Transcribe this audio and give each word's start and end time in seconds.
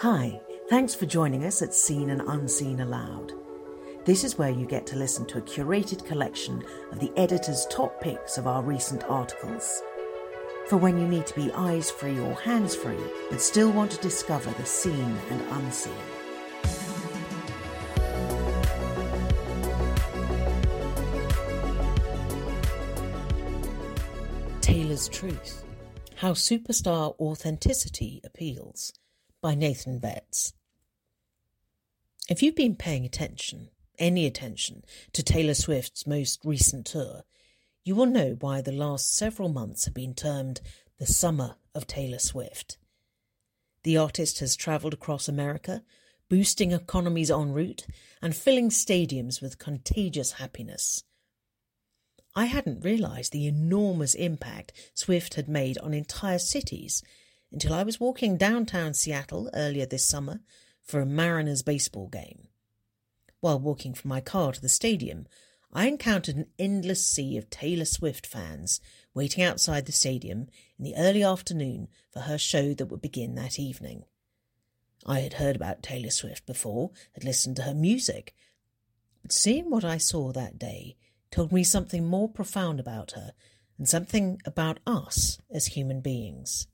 Hi, 0.00 0.42
thanks 0.68 0.94
for 0.94 1.06
joining 1.06 1.46
us 1.46 1.62
at 1.62 1.72
Seen 1.72 2.10
and 2.10 2.20
Unseen 2.20 2.80
Aloud. 2.80 3.32
This 4.04 4.24
is 4.24 4.36
where 4.36 4.50
you 4.50 4.66
get 4.66 4.86
to 4.88 4.96
listen 4.96 5.24
to 5.24 5.38
a 5.38 5.40
curated 5.40 6.04
collection 6.04 6.62
of 6.92 7.00
the 7.00 7.10
editor's 7.16 7.66
top 7.70 7.98
picks 8.02 8.36
of 8.36 8.46
our 8.46 8.62
recent 8.62 9.04
articles. 9.04 9.82
For 10.66 10.76
when 10.76 10.98
you 10.98 11.08
need 11.08 11.26
to 11.28 11.34
be 11.34 11.50
eyes 11.52 11.90
free 11.90 12.18
or 12.18 12.34
hands 12.34 12.76
free, 12.76 13.00
but 13.30 13.40
still 13.40 13.72
want 13.72 13.90
to 13.92 14.00
discover 14.02 14.50
the 14.50 14.66
seen 14.66 15.16
and 15.30 15.40
unseen. 15.52 15.94
Taylor's 24.60 25.08
Truth 25.08 25.64
How 26.16 26.32
Superstar 26.32 27.18
Authenticity 27.18 28.20
Appeals 28.24 28.92
by 29.40 29.54
Nathan 29.54 29.98
Betts. 29.98 30.52
If 32.28 32.42
you've 32.42 32.56
been 32.56 32.74
paying 32.74 33.04
attention, 33.04 33.70
any 33.98 34.26
attention, 34.26 34.84
to 35.12 35.22
Taylor 35.22 35.54
Swift's 35.54 36.06
most 36.06 36.40
recent 36.44 36.86
tour, 36.86 37.22
you 37.84 37.94
will 37.94 38.06
know 38.06 38.36
why 38.40 38.60
the 38.60 38.72
last 38.72 39.14
several 39.14 39.48
months 39.48 39.84
have 39.84 39.94
been 39.94 40.14
termed 40.14 40.60
the 40.98 41.06
summer 41.06 41.56
of 41.74 41.86
Taylor 41.86 42.18
Swift. 42.18 42.78
The 43.84 43.96
artist 43.96 44.40
has 44.40 44.56
travelled 44.56 44.94
across 44.94 45.28
America, 45.28 45.84
boosting 46.28 46.72
economies 46.72 47.30
en 47.30 47.52
route 47.52 47.86
and 48.20 48.34
filling 48.34 48.70
stadiums 48.70 49.40
with 49.40 49.60
contagious 49.60 50.32
happiness. 50.32 51.04
I 52.34 52.46
hadn't 52.46 52.84
realised 52.84 53.32
the 53.32 53.46
enormous 53.46 54.14
impact 54.14 54.72
Swift 54.94 55.34
had 55.34 55.48
made 55.48 55.78
on 55.78 55.94
entire 55.94 56.40
cities 56.40 57.02
until 57.52 57.72
I 57.72 57.82
was 57.82 58.00
walking 58.00 58.36
downtown 58.36 58.94
Seattle 58.94 59.50
earlier 59.54 59.86
this 59.86 60.04
summer 60.04 60.40
for 60.82 61.00
a 61.00 61.06
Mariners 61.06 61.62
baseball 61.62 62.08
game. 62.08 62.48
While 63.40 63.60
walking 63.60 63.94
from 63.94 64.08
my 64.08 64.20
car 64.20 64.52
to 64.52 64.60
the 64.60 64.68
stadium, 64.68 65.26
I 65.72 65.88
encountered 65.88 66.36
an 66.36 66.46
endless 66.58 67.06
sea 67.06 67.36
of 67.36 67.50
Taylor 67.50 67.84
Swift 67.84 68.26
fans 68.26 68.80
waiting 69.14 69.42
outside 69.44 69.86
the 69.86 69.92
stadium 69.92 70.48
in 70.78 70.84
the 70.84 70.96
early 70.96 71.22
afternoon 71.22 71.88
for 72.10 72.20
her 72.20 72.38
show 72.38 72.72
that 72.74 72.86
would 72.86 73.02
begin 73.02 73.34
that 73.34 73.58
evening. 73.58 74.04
I 75.04 75.20
had 75.20 75.34
heard 75.34 75.54
about 75.54 75.82
Taylor 75.82 76.10
Swift 76.10 76.46
before, 76.46 76.92
had 77.12 77.24
listened 77.24 77.56
to 77.56 77.62
her 77.62 77.74
music, 77.74 78.34
but 79.22 79.32
seeing 79.32 79.70
what 79.70 79.84
I 79.84 79.98
saw 79.98 80.32
that 80.32 80.58
day 80.58 80.96
told 81.30 81.52
me 81.52 81.62
something 81.62 82.06
more 82.06 82.28
profound 82.28 82.80
about 82.80 83.12
her 83.12 83.32
and 83.78 83.88
something 83.88 84.40
about 84.44 84.80
us 84.86 85.38
as 85.50 85.66
human 85.66 86.00
beings. 86.00 86.66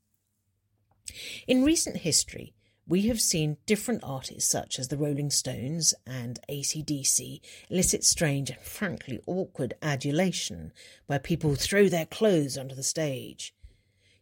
In 1.46 1.64
recent 1.64 1.98
history, 1.98 2.54
we 2.86 3.02
have 3.02 3.20
seen 3.20 3.58
different 3.64 4.02
artists 4.02 4.50
such 4.50 4.78
as 4.78 4.88
the 4.88 4.96
Rolling 4.96 5.30
Stones 5.30 5.94
and 6.06 6.40
ACDC 6.48 7.40
elicit 7.70 8.04
strange 8.04 8.50
and 8.50 8.60
frankly 8.60 9.20
awkward 9.26 9.74
adulation 9.80 10.72
where 11.06 11.18
people 11.18 11.54
throw 11.54 11.88
their 11.88 12.06
clothes 12.06 12.58
onto 12.58 12.74
the 12.74 12.82
stage. 12.82 13.54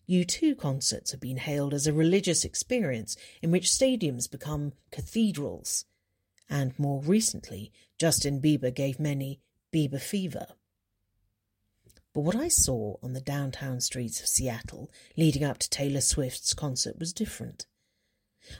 U2 0.08 0.58
concerts 0.58 1.12
have 1.12 1.20
been 1.20 1.36
hailed 1.36 1.72
as 1.72 1.86
a 1.86 1.92
religious 1.92 2.44
experience 2.44 3.16
in 3.40 3.50
which 3.50 3.68
stadiums 3.68 4.30
become 4.30 4.72
cathedrals. 4.90 5.84
And 6.48 6.76
more 6.78 7.00
recently, 7.00 7.72
Justin 7.98 8.40
Bieber 8.40 8.74
gave 8.74 8.98
many 8.98 9.40
Bieber 9.72 10.00
fever. 10.00 10.48
But 12.12 12.22
what 12.22 12.36
I 12.36 12.48
saw 12.48 12.96
on 13.02 13.12
the 13.12 13.20
downtown 13.20 13.80
streets 13.80 14.20
of 14.20 14.26
Seattle 14.26 14.90
leading 15.16 15.44
up 15.44 15.58
to 15.58 15.70
Taylor 15.70 16.00
Swift's 16.00 16.54
concert 16.54 16.98
was 16.98 17.12
different. 17.12 17.66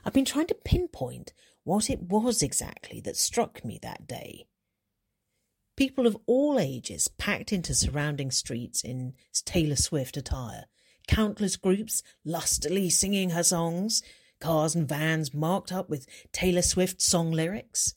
I've 0.05 0.13
been 0.13 0.25
trying 0.25 0.47
to 0.49 0.55
pinpoint 0.55 1.33
what 1.65 1.91
it 1.91 2.03
was 2.03 2.43
exactly 2.43 3.01
that 3.01 3.17
struck 3.17 3.65
me 3.65 3.79
that 3.83 4.07
day. 4.07 4.47
People 5.77 6.07
of 6.07 6.17
all 6.27 6.59
ages 6.59 7.09
packed 7.09 7.53
into 7.53 7.75
surrounding 7.75 8.31
streets 8.31 8.85
in 8.85 9.15
Taylor 9.45 9.77
Swift 9.77 10.17
attire, 10.17 10.67
countless 11.09 11.57
groups 11.57 12.03
lustily 12.25 12.91
singing 12.91 13.31
her 13.31 13.43
songs, 13.43 14.03
cars 14.41 14.75
and 14.75 14.89
vans 14.89 15.35
marked 15.35 15.73
up 15.73 15.89
with 15.91 16.07
Taylor 16.33 16.63
Swift 16.63 17.03
song 17.03 17.33
lyrics. 17.33 17.95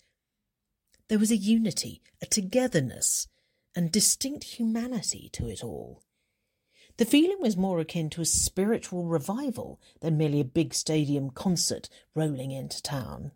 There 1.10 1.20
was 1.20 1.32
a 1.32 1.38
unity, 1.38 2.02
a 2.22 2.26
togetherness, 2.26 3.28
and 3.76 3.92
distinct 3.92 4.44
humanity 4.44 5.30
to 5.34 5.48
it 5.48 5.64
all. 5.64 6.04
The 6.98 7.06
feeling 7.06 7.38
was 7.40 7.58
more 7.58 7.80
akin 7.80 8.10
to 8.12 8.22
a 8.22 8.26
spiritual 8.26 9.06
revival 9.06 9.82
than 10.02 10.18
merely 10.18 10.40
a 10.40 10.46
big 10.46 10.74
stadium 10.74 11.32
concert 11.32 11.90
rolling 12.14 12.52
into 12.52 12.82
town. 12.82 13.32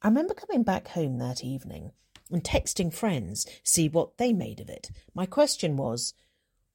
I 0.00 0.08
remember 0.08 0.34
coming 0.34 0.62
back 0.62 0.88
home 0.88 1.18
that 1.18 1.44
evening 1.44 1.92
and 2.30 2.42
texting 2.42 2.92
friends, 2.92 3.46
see 3.62 3.88
what 3.88 4.16
they 4.16 4.32
made 4.32 4.60
of 4.60 4.70
it. 4.70 4.90
My 5.14 5.26
question 5.26 5.76
was, 5.76 6.14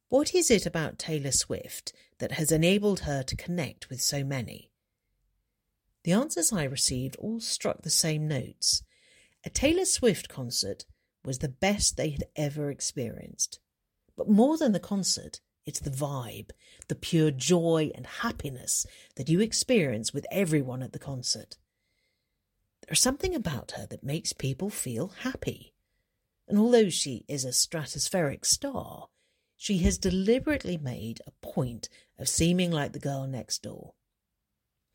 what 0.09 0.35
is 0.35 0.51
it 0.51 0.65
about 0.65 0.99
Taylor 0.99 1.31
Swift 1.31 1.91
that 2.19 2.33
has 2.33 2.51
enabled 2.51 3.01
her 3.01 3.23
to 3.23 3.35
connect 3.35 3.89
with 3.89 3.99
so 3.99 4.23
many? 4.23 4.71
The 6.03 6.13
answers 6.13 6.53
I 6.53 6.63
received 6.63 7.17
all 7.17 7.39
struck 7.39 7.81
the 7.81 7.89
same 7.89 8.27
notes. 8.27 8.83
A 9.43 9.49
Taylor 9.49 9.83
Swift 9.85 10.29
concert 10.29 10.85
was 11.27 11.39
the 11.39 11.49
best 11.49 11.97
they 11.97 12.09
had 12.09 12.23
ever 12.35 12.71
experienced. 12.71 13.59
But 14.15 14.29
more 14.29 14.57
than 14.57 14.71
the 14.71 14.79
concert, 14.79 15.41
it's 15.65 15.81
the 15.81 15.91
vibe, 15.91 16.51
the 16.87 16.95
pure 16.95 17.29
joy 17.29 17.91
and 17.93 18.07
happiness 18.07 18.87
that 19.17 19.27
you 19.27 19.41
experience 19.41 20.13
with 20.13 20.25
everyone 20.31 20.81
at 20.81 20.93
the 20.93 20.99
concert. 20.99 21.57
There's 22.87 23.01
something 23.01 23.35
about 23.35 23.71
her 23.71 23.85
that 23.87 24.03
makes 24.03 24.31
people 24.31 24.69
feel 24.69 25.09
happy. 25.09 25.73
And 26.47 26.57
although 26.57 26.87
she 26.87 27.25
is 27.27 27.43
a 27.43 27.49
stratospheric 27.49 28.45
star, 28.45 29.07
she 29.57 29.79
has 29.79 29.97
deliberately 29.97 30.77
made 30.77 31.19
a 31.27 31.45
point 31.45 31.89
of 32.17 32.29
seeming 32.29 32.71
like 32.71 32.93
the 32.93 32.99
girl 32.99 33.27
next 33.27 33.61
door. 33.63 33.95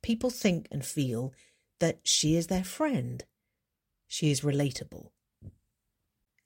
People 0.03 0.31
think 0.31 0.67
and 0.71 0.85
feel 0.85 1.35
that 1.81 1.99
she 2.05 2.37
is 2.37 2.47
their 2.47 2.65
friend. 2.65 3.25
She 4.09 4.31
is 4.31 4.41
relatable. 4.41 5.11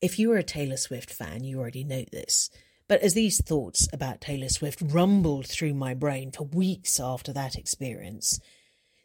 If 0.03 0.19
you 0.19 0.31
are 0.33 0.37
a 0.37 0.43
Taylor 0.43 0.77
Swift 0.77 1.11
fan, 1.11 1.43
you 1.43 1.59
already 1.59 1.83
know 1.83 2.05
this. 2.13 2.51
But 2.87 3.01
as 3.01 3.15
these 3.15 3.43
thoughts 3.43 3.89
about 3.93 4.21
Taylor 4.21 4.51
Swift 4.51 4.83
rumbled 4.83 5.47
through 5.47 5.73
my 5.73 5.95
brain 5.95 6.31
for 6.31 6.45
weeks 6.45 7.01
after 7.01 7.33
that 7.33 7.57
experience, 7.57 8.39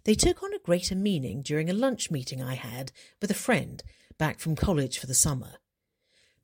they 0.03 0.15
took 0.15 0.43
on 0.43 0.53
a 0.53 0.59
greater 0.59 0.95
meaning 0.95 1.41
during 1.41 1.69
a 1.69 1.73
lunch 1.73 2.11
meeting 2.11 2.43
I 2.43 2.55
had 2.55 2.91
with 3.21 3.31
a 3.31 3.35
friend 3.35 3.81
back 4.17 4.39
from 4.39 4.55
college 4.55 4.99
for 4.99 5.07
the 5.07 5.13
summer. 5.13 5.53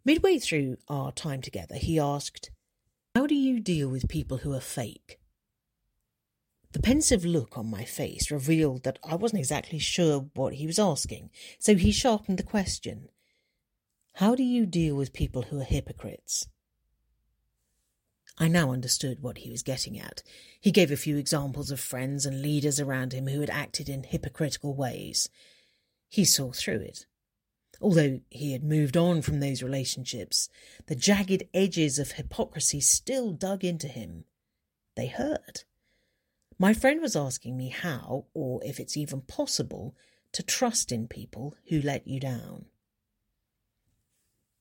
Midway 0.06 0.40
through 0.40 0.78
our 0.88 1.12
time 1.12 1.42
together, 1.42 1.76
he 1.76 2.00
asked, 2.00 2.50
How 3.14 3.28
do 3.28 3.36
you 3.36 3.60
deal 3.60 3.90
with 3.90 4.08
people 4.08 4.38
who 4.38 4.54
are 4.54 4.62
fake? 4.62 5.20
The 6.72 6.82
pensive 6.82 7.26
look 7.26 7.58
on 7.58 7.70
my 7.70 7.84
face 7.84 8.32
revealed 8.32 8.84
that 8.84 9.00
I 9.04 9.16
wasn't 9.16 9.40
exactly 9.40 9.80
sure 9.80 10.30
what 10.36 10.54
he 10.54 10.66
was 10.66 10.80
asking, 10.80 11.32
so 11.60 11.76
he 11.76 11.92
sharpened 11.92 12.40
the 12.40 12.44
question. 12.44 13.10
How 14.18 14.34
do 14.34 14.42
you 14.42 14.66
deal 14.66 14.96
with 14.96 15.14
people 15.14 15.44
who 15.44 15.60
are 15.60 15.64
hypocrites? 15.64 16.48
I 18.40 18.48
now 18.48 18.72
understood 18.72 19.22
what 19.22 19.38
he 19.38 19.52
was 19.52 19.62
getting 19.62 20.00
at. 20.00 20.24
He 20.60 20.72
gave 20.72 20.90
a 20.90 20.98
few 20.98 21.18
examples 21.18 21.70
of 21.70 21.80
friends 21.80 22.26
and 22.26 22.42
leaders 22.42 22.80
around 22.80 23.14
him 23.14 23.28
who 23.28 23.42
had 23.42 23.52
acted 23.52 23.88
in 23.88 24.02
hypocritical 24.02 24.74
ways. 24.74 25.30
He 26.10 26.26
saw 26.26 26.52
through 26.52 26.80
it. 26.80 27.06
Although 27.80 28.22
he 28.32 28.54
had 28.54 28.64
moved 28.64 28.98
on 28.98 29.22
from 29.22 29.40
those 29.40 29.62
relationships, 29.62 30.50
the 30.88 30.96
jagged 30.96 31.44
edges 31.54 32.00
of 32.00 32.14
hypocrisy 32.14 32.82
still 32.82 33.34
dug 33.34 33.64
into 33.64 33.88
him. 33.88 34.24
They 34.96 35.10
hurt. 35.10 35.64
My 36.58 36.74
friend 36.74 37.02
was 37.02 37.16
asking 37.16 37.56
me 37.56 37.70
how, 37.70 38.26
or 38.34 38.64
if 38.64 38.80
it's 38.80 38.98
even 38.98 39.22
possible, 39.22 39.96
to 40.32 40.42
trust 40.42 40.92
in 40.92 41.08
people 41.08 41.56
who 41.70 41.80
let 41.80 42.08
you 42.08 42.20
down. 42.20 42.66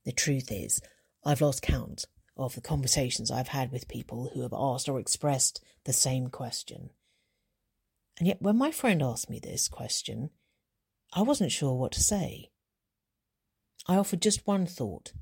The 0.06 0.12
truth 0.12 0.52
is, 0.52 0.80
I've 1.24 1.40
lost 1.40 1.62
count 1.62 2.06
of 2.36 2.54
the 2.54 2.60
conversations 2.60 3.28
I've 3.28 3.48
had 3.48 3.72
with 3.72 3.88
people 3.88 4.30
who 4.32 4.42
have 4.42 4.54
asked 4.56 4.88
or 4.88 5.00
expressed 5.00 5.60
the 5.84 5.92
same 5.92 6.28
question. 6.28 6.90
And 8.16 8.28
yet, 8.28 8.40
when 8.40 8.56
my 8.56 8.70
friend 8.70 9.02
asked 9.02 9.28
me 9.28 9.40
this 9.40 9.66
question, 9.66 10.30
I 11.12 11.22
wasn't 11.22 11.50
sure 11.50 11.74
what 11.74 11.90
to 11.92 12.02
say. 12.02 12.52
I 13.88 13.96
offered 13.96 14.22
just 14.22 14.46
one 14.46 14.64
thought. 14.64 15.12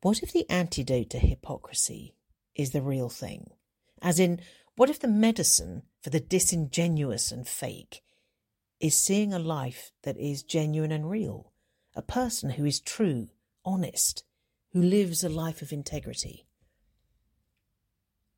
What 0.00 0.22
if 0.22 0.32
the 0.32 0.48
antidote 0.48 1.10
to 1.10 1.18
hypocrisy 1.18 2.14
is 2.54 2.70
the 2.70 2.82
real 2.82 3.08
thing? 3.08 3.50
As 4.00 4.20
in, 4.20 4.40
what 4.76 4.90
if 4.90 5.00
the 5.00 5.08
medicine 5.08 5.82
for 6.02 6.10
the 6.10 6.20
disingenuous 6.20 7.32
and 7.32 7.48
fake 7.48 8.02
is 8.78 8.96
seeing 8.96 9.34
a 9.34 9.40
life 9.40 9.90
that 10.04 10.16
is 10.18 10.44
genuine 10.44 10.92
and 10.92 11.10
real? 11.10 11.52
A 11.96 12.02
person 12.02 12.50
who 12.50 12.64
is 12.64 12.78
true 12.78 13.28
honest, 13.66 14.24
who 14.72 14.80
lives 14.80 15.22
a 15.22 15.28
life 15.28 15.60
of 15.60 15.72
integrity. 15.72 16.46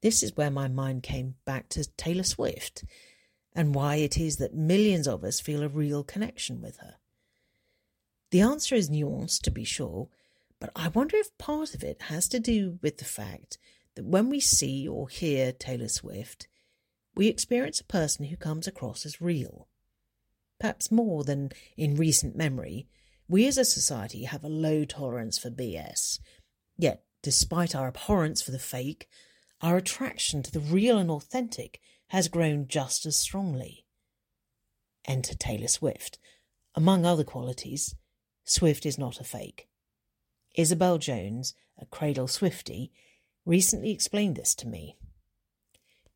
This 0.03 0.23
is 0.23 0.37
where 0.37 0.51
my 0.51 0.67
mind 0.67 1.05
came 1.05 1.35
back 1.45 1.69
to 1.71 1.89
Taylor 1.97 2.25
Swift. 2.25 2.85
and 3.55 3.75
why 3.75 3.97
it 3.97 4.17
is 4.17 4.37
that 4.37 4.55
millions 4.55 5.09
of 5.09 5.25
us 5.25 5.41
feel 5.41 5.65
a 5.65 5.69
real 5.69 6.05
connection 6.05 6.61
with 6.61 6.77
her. 6.77 6.95
The 8.31 8.41
answer 8.41 8.77
is 8.77 8.89
nuanced, 8.89 9.41
to 9.43 9.51
be 9.51 9.65
sure, 9.65 10.09
but 10.61 10.71
I 10.77 10.89
wonder 10.89 11.17
if 11.17 11.37
part 11.39 11.75
of 11.75 11.83
it 11.83 12.03
has 12.03 12.29
to 12.29 12.39
do 12.39 12.79
with 12.83 12.99
the 12.99 13.05
fact 13.05 13.59
that 13.97 14.05
when 14.05 14.29
we 14.29 14.39
see 14.39 14.87
or 14.87 15.09
hear 15.09 15.51
Taylor 15.51 15.89
Swift, 15.89 16.47
we 17.17 17.27
experience 17.27 17.81
a 17.81 17.85
person 17.85 18.27
who 18.27 18.37
comes 18.37 18.69
across 18.69 19.05
as 19.05 19.21
real. 19.21 19.67
Perhaps 20.61 20.93
more 20.93 21.25
than 21.25 21.51
in 21.77 21.97
recent 21.97 22.37
memory, 22.37 22.87
we 23.29 23.47
as 23.47 23.59
a 23.59 23.65
society 23.65 24.25
have 24.25 24.43
a 24.43 24.49
low 24.49 24.85
tolerance 24.85 25.37
for 25.39 25.51
BS. 25.51 26.19
Yet, 26.79 27.05
despite 27.23 27.75
our 27.75 27.89
abhorrence 27.89 28.41
for 28.41 28.53
the 28.53 28.59
fake, 28.59 29.07
our 29.61 29.77
attraction 29.77 30.43
to 30.43 30.51
the 30.51 30.61
real 30.61 30.97
and 30.97 31.11
authentic 31.11 31.81
has 32.09 32.29
grown 32.29 32.67
just 32.69 33.05
as 33.05 33.17
strongly. 33.17 33.85
Enter 35.07 35.35
Taylor 35.35 35.69
Swift. 35.69 36.19
Among 36.75 37.05
other 37.05 37.25
qualities, 37.25 37.95
Swift 38.45 38.87
is 38.87 38.97
not 38.97 39.21
a 39.21 39.25
fake. 39.25 39.69
Isabel 40.55 40.97
Jones, 40.97 41.55
a 41.79 41.85
Cradle 41.85 42.29
Swiftie, 42.29 42.91
recently 43.45 43.91
explained 43.91 44.37
this 44.37 44.55
to 44.55 44.67
me. 44.67 44.97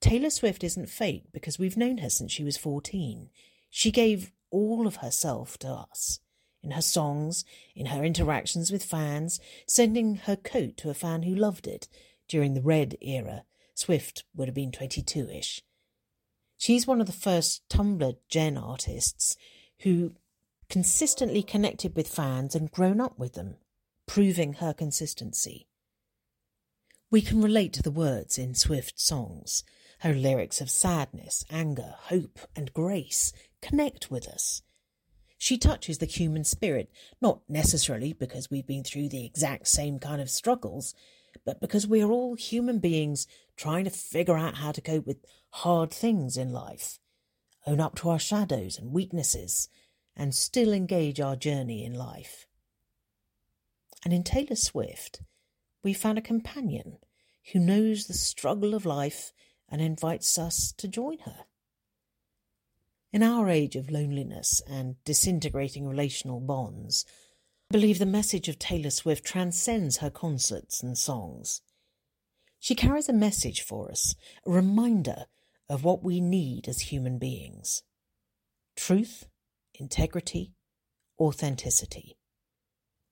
Taylor 0.00 0.30
Swift 0.30 0.64
isn't 0.64 0.88
fake 0.88 1.24
because 1.32 1.58
we've 1.58 1.76
known 1.76 1.98
her 1.98 2.10
since 2.10 2.32
she 2.32 2.42
was 2.42 2.56
14. 2.56 3.28
She 3.68 3.90
gave 3.90 4.32
all 4.50 4.86
of 4.86 4.96
herself 4.96 5.58
to 5.58 5.68
us 5.68 6.20
in 6.62 6.72
her 6.72 6.82
songs, 6.82 7.44
in 7.74 7.86
her 7.86 8.04
interactions 8.04 8.70
with 8.70 8.84
fans, 8.84 9.40
sending 9.66 10.16
her 10.16 10.36
coat 10.36 10.76
to 10.78 10.90
a 10.90 10.94
fan 10.94 11.22
who 11.22 11.34
loved 11.34 11.66
it 11.66 11.88
during 12.28 12.54
the 12.54 12.62
Red 12.62 12.96
era. 13.00 13.44
Swift 13.74 14.24
would 14.34 14.48
have 14.48 14.54
been 14.54 14.72
22 14.72 15.28
ish. 15.28 15.62
She's 16.56 16.86
one 16.86 17.00
of 17.00 17.06
the 17.06 17.12
first 17.12 17.68
Tumblr 17.68 18.16
Gen 18.28 18.56
artists 18.56 19.36
who 19.80 20.12
consistently 20.68 21.42
connected 21.42 21.96
with 21.96 22.08
fans 22.08 22.54
and 22.54 22.70
grown 22.70 23.00
up 23.00 23.18
with 23.18 23.34
them, 23.34 23.56
proving 24.06 24.54
her 24.54 24.72
consistency. 24.72 25.66
We 27.10 27.20
can 27.20 27.42
relate 27.42 27.74
to 27.74 27.82
the 27.82 27.90
words 27.90 28.38
in 28.38 28.54
Swift's 28.54 29.04
songs. 29.04 29.64
Her 29.98 30.14
lyrics 30.14 30.60
of 30.62 30.70
sadness, 30.70 31.44
anger, 31.50 31.96
hope, 32.04 32.38
and 32.56 32.72
grace 32.72 33.32
connect 33.60 34.10
with 34.10 34.26
us. 34.26 34.62
She 35.42 35.58
touches 35.58 35.98
the 35.98 36.06
human 36.06 36.44
spirit, 36.44 36.88
not 37.20 37.40
necessarily 37.48 38.12
because 38.12 38.48
we've 38.48 38.64
been 38.64 38.84
through 38.84 39.08
the 39.08 39.24
exact 39.24 39.66
same 39.66 39.98
kind 39.98 40.22
of 40.22 40.30
struggles, 40.30 40.94
but 41.44 41.60
because 41.60 41.84
we 41.84 42.00
are 42.00 42.12
all 42.12 42.36
human 42.36 42.78
beings 42.78 43.26
trying 43.56 43.82
to 43.82 43.90
figure 43.90 44.38
out 44.38 44.58
how 44.58 44.70
to 44.70 44.80
cope 44.80 45.04
with 45.04 45.26
hard 45.50 45.90
things 45.90 46.36
in 46.36 46.52
life, 46.52 47.00
own 47.66 47.80
up 47.80 47.96
to 47.96 48.08
our 48.08 48.20
shadows 48.20 48.78
and 48.78 48.92
weaknesses, 48.92 49.68
and 50.14 50.32
still 50.32 50.72
engage 50.72 51.20
our 51.20 51.34
journey 51.34 51.84
in 51.84 51.92
life. 51.92 52.46
And 54.04 54.14
in 54.14 54.22
Taylor 54.22 54.54
Swift, 54.54 55.22
we 55.82 55.92
found 55.92 56.18
a 56.18 56.22
companion 56.22 56.98
who 57.52 57.58
knows 57.58 58.06
the 58.06 58.14
struggle 58.14 58.74
of 58.74 58.86
life 58.86 59.32
and 59.68 59.80
invites 59.80 60.38
us 60.38 60.70
to 60.76 60.86
join 60.86 61.18
her. 61.24 61.46
In 63.12 63.22
our 63.22 63.50
age 63.50 63.76
of 63.76 63.90
loneliness 63.90 64.62
and 64.66 64.96
disintegrating 65.04 65.86
relational 65.86 66.40
bonds, 66.40 67.04
I 67.70 67.74
believe 67.74 67.98
the 67.98 68.06
message 68.06 68.48
of 68.48 68.58
Taylor 68.58 68.88
Swift 68.88 69.22
transcends 69.22 69.98
her 69.98 70.08
concerts 70.08 70.82
and 70.82 70.96
songs. 70.96 71.60
She 72.58 72.74
carries 72.74 73.10
a 73.10 73.12
message 73.12 73.60
for 73.60 73.90
us, 73.90 74.14
a 74.46 74.50
reminder 74.50 75.26
of 75.68 75.84
what 75.84 76.02
we 76.02 76.22
need 76.22 76.66
as 76.68 76.80
human 76.80 77.18
beings 77.18 77.82
truth, 78.76 79.26
integrity, 79.74 80.54
authenticity. 81.20 82.16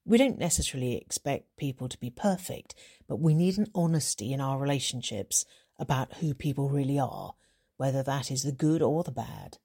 We 0.06 0.16
don't 0.16 0.38
necessarily 0.38 0.96
expect 0.96 1.58
people 1.58 1.90
to 1.90 1.98
be 1.98 2.08
perfect, 2.08 2.74
but 3.06 3.20
we 3.20 3.34
need 3.34 3.58
an 3.58 3.70
honesty 3.74 4.32
in 4.32 4.40
our 4.40 4.58
relationships 4.58 5.44
about 5.78 6.14
who 6.14 6.32
people 6.32 6.70
really 6.70 6.98
are, 6.98 7.34
whether 7.76 8.02
that 8.02 8.30
is 8.30 8.44
the 8.44 8.52
good 8.52 8.80
or 8.80 9.04
the 9.04 9.12
bad. 9.12 9.58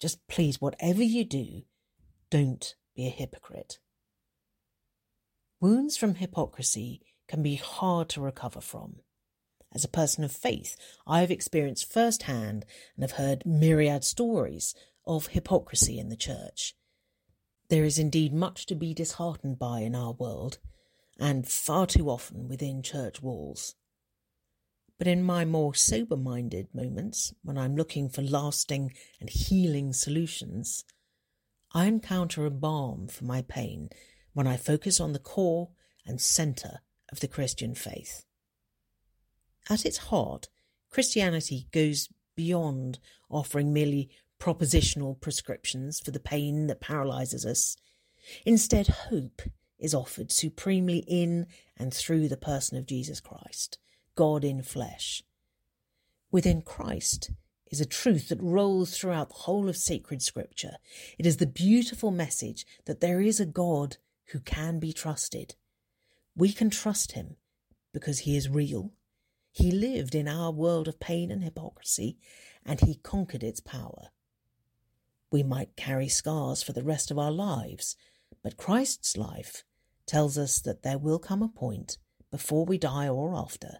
Just 0.00 0.26
please, 0.28 0.60
whatever 0.60 1.02
you 1.02 1.24
do, 1.24 1.62
don't 2.30 2.74
be 2.96 3.06
a 3.06 3.10
hypocrite. 3.10 3.78
Wounds 5.60 5.96
from 5.96 6.14
hypocrisy 6.14 7.02
can 7.28 7.42
be 7.42 7.56
hard 7.56 8.08
to 8.10 8.20
recover 8.20 8.60
from. 8.60 9.00
As 9.72 9.84
a 9.84 9.88
person 9.88 10.24
of 10.24 10.32
faith, 10.32 10.76
I 11.06 11.20
have 11.20 11.30
experienced 11.30 11.92
firsthand 11.92 12.64
and 12.96 13.04
have 13.04 13.18
heard 13.18 13.46
myriad 13.46 14.02
stories 14.02 14.74
of 15.06 15.28
hypocrisy 15.28 15.98
in 15.98 16.08
the 16.08 16.16
church. 16.16 16.74
There 17.68 17.84
is 17.84 17.98
indeed 17.98 18.32
much 18.32 18.66
to 18.66 18.74
be 18.74 18.94
disheartened 18.94 19.58
by 19.58 19.80
in 19.80 19.94
our 19.94 20.12
world, 20.12 20.58
and 21.18 21.46
far 21.46 21.86
too 21.86 22.08
often 22.10 22.48
within 22.48 22.82
church 22.82 23.22
walls. 23.22 23.76
But 25.00 25.08
in 25.08 25.22
my 25.22 25.46
more 25.46 25.74
sober 25.74 26.14
minded 26.18 26.74
moments, 26.74 27.32
when 27.42 27.56
I'm 27.56 27.74
looking 27.74 28.10
for 28.10 28.20
lasting 28.20 28.92
and 29.18 29.30
healing 29.30 29.94
solutions, 29.94 30.84
I 31.72 31.86
encounter 31.86 32.44
a 32.44 32.50
balm 32.50 33.08
for 33.08 33.24
my 33.24 33.40
pain 33.40 33.88
when 34.34 34.46
I 34.46 34.58
focus 34.58 35.00
on 35.00 35.14
the 35.14 35.18
core 35.18 35.70
and 36.04 36.20
centre 36.20 36.80
of 37.10 37.20
the 37.20 37.28
Christian 37.28 37.74
faith. 37.74 38.26
At 39.70 39.86
its 39.86 39.96
heart, 39.96 40.50
Christianity 40.90 41.66
goes 41.72 42.10
beyond 42.36 42.98
offering 43.30 43.72
merely 43.72 44.10
propositional 44.38 45.18
prescriptions 45.18 45.98
for 45.98 46.10
the 46.10 46.20
pain 46.20 46.66
that 46.66 46.82
paralyzes 46.82 47.46
us. 47.46 47.74
Instead, 48.44 48.88
hope 49.08 49.40
is 49.78 49.94
offered 49.94 50.30
supremely 50.30 50.98
in 51.08 51.46
and 51.78 51.94
through 51.94 52.28
the 52.28 52.36
person 52.36 52.76
of 52.76 52.84
Jesus 52.84 53.18
Christ, 53.18 53.78
God 54.20 54.44
in 54.44 54.60
flesh. 54.60 55.22
Within 56.30 56.60
Christ 56.60 57.30
is 57.70 57.80
a 57.80 57.86
truth 57.86 58.28
that 58.28 58.42
rolls 58.42 58.94
throughout 58.94 59.30
the 59.30 59.34
whole 59.46 59.66
of 59.66 59.78
sacred 59.78 60.20
scripture. 60.20 60.76
It 61.18 61.24
is 61.24 61.38
the 61.38 61.46
beautiful 61.46 62.10
message 62.10 62.66
that 62.84 63.00
there 63.00 63.22
is 63.22 63.40
a 63.40 63.46
God 63.46 63.96
who 64.32 64.40
can 64.40 64.78
be 64.78 64.92
trusted. 64.92 65.54
We 66.36 66.52
can 66.52 66.68
trust 66.68 67.12
him 67.12 67.36
because 67.94 68.18
he 68.20 68.36
is 68.36 68.50
real. 68.50 68.92
He 69.52 69.70
lived 69.70 70.14
in 70.14 70.28
our 70.28 70.50
world 70.50 70.86
of 70.86 71.00
pain 71.00 71.30
and 71.30 71.42
hypocrisy, 71.42 72.18
and 72.62 72.78
he 72.78 72.96
conquered 72.96 73.42
its 73.42 73.60
power. 73.60 74.10
We 75.32 75.42
might 75.42 75.76
carry 75.76 76.08
scars 76.08 76.62
for 76.62 76.74
the 76.74 76.84
rest 76.84 77.10
of 77.10 77.18
our 77.18 77.32
lives, 77.32 77.96
but 78.42 78.58
Christ's 78.58 79.16
life 79.16 79.64
tells 80.04 80.36
us 80.36 80.60
that 80.60 80.82
there 80.82 80.98
will 80.98 81.18
come 81.18 81.42
a 81.42 81.48
point, 81.48 81.96
before 82.30 82.66
we 82.66 82.76
die 82.76 83.08
or 83.08 83.34
after, 83.34 83.78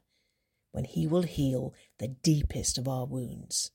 when 0.73 0.85
He 0.85 1.07
will 1.07 1.23
heal 1.23 1.75
the 1.99 2.09
deepest 2.09 2.79
of 2.79 2.89
our 2.89 3.07
wounds. 3.07 3.71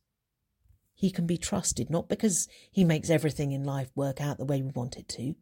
He 0.93 1.11
can 1.11 1.27
be 1.27 1.37
trusted 1.37 1.89
not 1.89 2.07
because 2.07 2.47
He 2.71 2.83
makes 2.83 3.09
everything 3.09 3.51
in 3.51 3.63
life 3.63 3.89
work 3.95 4.21
out 4.21 4.37
the 4.37 4.45
way 4.45 4.61
we 4.61 4.71
want 4.71 4.97
it 4.97 5.09
to, 5.09 5.35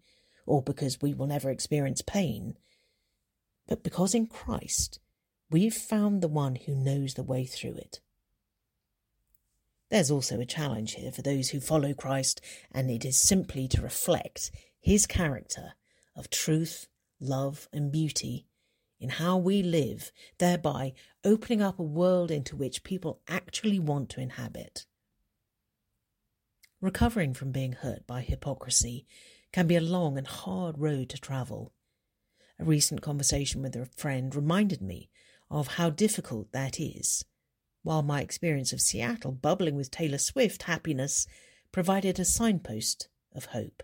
or 0.45 0.61
because 0.61 1.01
we 1.01 1.13
will 1.13 1.27
never 1.27 1.49
experience 1.49 2.01
pain, 2.01 2.55
but 3.67 3.83
because 3.83 4.13
in 4.13 4.27
Christ 4.27 4.99
we've 5.49 5.73
found 5.73 6.21
the 6.21 6.27
one 6.27 6.55
who 6.55 6.75
knows 6.75 7.13
the 7.13 7.23
way 7.23 7.45
through 7.45 7.75
it. 7.75 8.01
There's 9.89 10.09
also 10.09 10.39
a 10.39 10.45
challenge 10.45 10.95
here 10.95 11.11
for 11.11 11.21
those 11.21 11.49
who 11.49 11.59
follow 11.59 11.93
Christ, 11.93 12.41
and 12.71 12.89
it 12.89 13.05
is 13.05 13.21
simply 13.21 13.67
to 13.67 13.81
reflect 13.81 14.49
his 14.79 15.05
character 15.05 15.73
of 16.15 16.31
truth, 16.31 16.87
love, 17.19 17.69
and 17.71 17.91
beauty 17.91 18.47
in 19.03 19.09
how 19.09 19.37
we 19.37 19.61
live, 19.61 20.11
thereby 20.39 20.93
opening 21.25 21.61
up 21.61 21.77
a 21.77 21.83
world 21.83 22.31
into 22.31 22.55
which 22.55 22.83
people 22.83 23.19
actually 23.27 23.77
want 23.77 24.09
to 24.09 24.21
inhabit. 24.21 24.85
Recovering 26.81 27.33
from 27.33 27.51
being 27.51 27.73
hurt 27.73 28.07
by 28.07 28.21
hypocrisy 28.21 29.05
can 29.51 29.67
be 29.67 29.75
a 29.75 29.81
long 29.81 30.17
and 30.17 30.25
hard 30.25 30.79
road 30.79 31.09
to 31.09 31.17
travel. 31.19 31.73
A 32.57 32.63
recent 32.63 33.01
conversation 33.01 33.61
with 33.61 33.75
a 33.75 33.85
friend 33.97 34.33
reminded 34.33 34.81
me 34.81 35.09
of 35.51 35.75
how 35.75 35.89
difficult 35.89 36.51
that 36.53 36.79
is 36.79 37.25
while 37.83 38.01
my 38.01 38.21
experience 38.21 38.71
of 38.71 38.81
Seattle, 38.81 39.33
bubbling 39.33 39.75
with 39.75 39.91
Taylor 39.91 40.17
Swift 40.17 40.63
happiness, 40.63 41.27
provided 41.73 42.17
a 42.17 42.25
signpost 42.25 43.09
of 43.35 43.45
hope. 43.45 43.83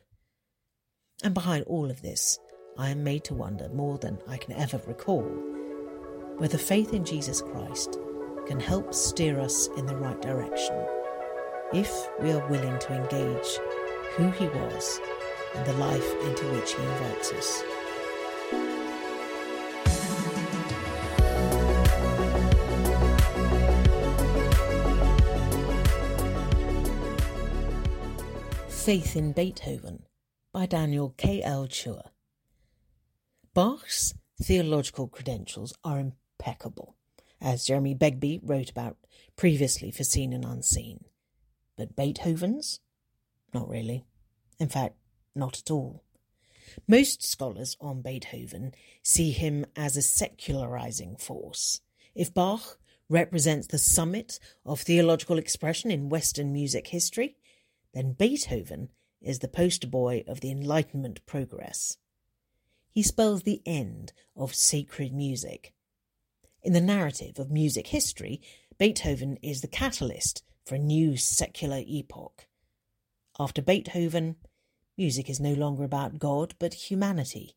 And 1.21 1.33
behind 1.33 1.65
all 1.65 1.91
of 1.91 2.01
this, 2.01 2.39
I 2.79 2.91
am 2.91 3.03
made 3.03 3.25
to 3.25 3.33
wonder 3.33 3.67
more 3.74 3.98
than 3.98 4.19
I 4.25 4.38
can 4.38 4.53
ever 4.53 4.79
recall 4.88 5.29
whether 6.38 6.57
faith 6.57 6.93
in 6.93 7.03
Jesus 7.03 7.41
Christ 7.41 8.00
can 8.48 8.57
help 8.57 8.93
steer 8.93 9.38
us 9.38 9.67
in 9.75 9.86
the 9.86 9.98
right 9.98 10.19
direction 10.21 10.77
if 11.74 11.91
we 12.21 12.31
are 12.31 12.48
willing 12.48 12.79
to 12.79 12.93
engage 12.93 13.57
who 14.15 14.31
He 14.31 14.48
was 14.48 15.01
and 15.55 15.65
the 15.65 15.74
life 15.74 16.09
into 16.24 16.45
which 16.53 16.74
He 16.74 16.81
invites 16.81 17.33
us. 17.33 17.63
Faith 28.69 29.17
in 29.17 29.33
Beethoven 29.33 30.03
by 30.53 30.65
Daniel 30.65 31.13
K. 31.17 31.43
L. 31.43 31.67
Chua. 31.67 32.12
Bach's 33.60 34.13
theological 34.42 35.10
credentials 35.10 35.74
are 35.84 36.00
impeccable, 36.00 36.96
as 37.42 37.66
Jeremy 37.66 37.94
Begbie 37.94 38.39
wrote 38.42 38.70
about 38.70 38.96
previously 39.36 39.92
for 39.92 40.06
Seen 40.06 40.32
and 40.32 40.46
Unseen. 40.46 41.04
But 41.75 41.94
Beethoven's? 41.94 42.80
Not 43.54 43.68
really. 43.68 44.06
In 44.62 44.70
fact, 44.70 44.96
not 45.36 45.60
at 45.60 45.72
all. 45.72 46.06
Most 46.88 47.22
scholars 47.22 47.75
on 47.82 48.01
Beethoven 48.01 48.72
see 49.04 49.32
him 49.32 49.66
as 49.75 49.98
a 49.98 50.01
secularizing 50.01 51.18
force. 51.18 51.82
If 52.16 52.34
Bach 52.34 52.80
represents 53.10 53.68
the 53.68 53.78
summit 53.78 54.39
of 54.66 54.80
theological 54.80 55.38
expression 55.38 55.92
in 55.92 56.08
Western 56.08 56.54
music 56.54 56.88
history, 56.88 57.36
then 57.94 58.13
Beethoven 58.13 58.88
is 59.22 59.39
the 59.39 59.50
poster 59.50 59.88
boy 59.88 60.24
of 60.30 60.39
the 60.39 60.50
Enlightenment 60.50 61.25
progress. 61.25 61.98
He 62.91 63.03
spells 63.03 63.43
the 63.43 63.62
end 63.65 64.13
of 64.36 64.55
sacred 64.55 65.13
music. 65.13 65.74
In 66.62 66.74
the 66.74 66.81
narrative 66.81 67.39
of 67.39 67.51
music 67.51 67.88
history, 67.88 68.41
Beethoven 68.77 69.38
is 69.41 69.62
the 69.62 69.67
catalyst 69.67 70.43
for 70.65 70.75
a 70.75 70.79
new 70.79 71.17
secular 71.17 71.81
epoch. 71.86 72.48
After 73.39 73.62
Beethoven, 73.62 74.36
music 74.98 75.29
is 75.29 75.39
no 75.39 75.53
longer 75.53 75.84
about 75.84 76.19
God 76.19 76.55
but 76.60 76.74
humanity. 76.74 77.55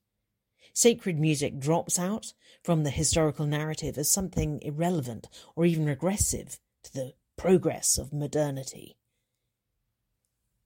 Sacred 0.75 1.19
music 1.19 1.59
drops 1.59 1.99
out 1.99 2.33
from 2.63 2.85
the 2.85 2.91
historical 2.91 3.47
narrative 3.47 3.99
as 3.99 4.11
something 4.11 4.61
irrelevant 4.63 5.29
or 5.55 5.67
even 5.67 5.87
regressive 5.87 6.59
to 6.85 6.95
the 6.95 7.15
progress 7.37 7.99
of 7.99 8.13
modernity. 8.13 8.97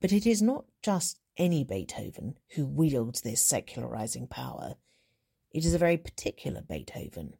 But 0.00 0.12
it 0.12 0.26
is 0.26 0.42
not 0.42 0.66
just 0.82 1.18
any 1.36 1.64
Beethoven 1.64 2.38
who 2.54 2.66
wields 2.66 3.20
this 3.20 3.42
secularizing 3.42 4.26
power. 4.26 4.74
It 5.52 5.64
is 5.64 5.74
a 5.74 5.78
very 5.78 5.96
particular 5.96 6.62
Beethoven, 6.62 7.34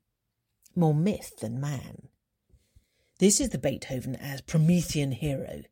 more 0.75 0.95
myth 0.95 1.38
than 1.41 1.61
man. 1.61 2.09
This 3.19 3.41
is 3.41 3.50
the 3.50 3.59
Beethoven 3.59 4.17
as 4.17 4.41
Promethean 4.43 5.12
hero. 5.12 5.62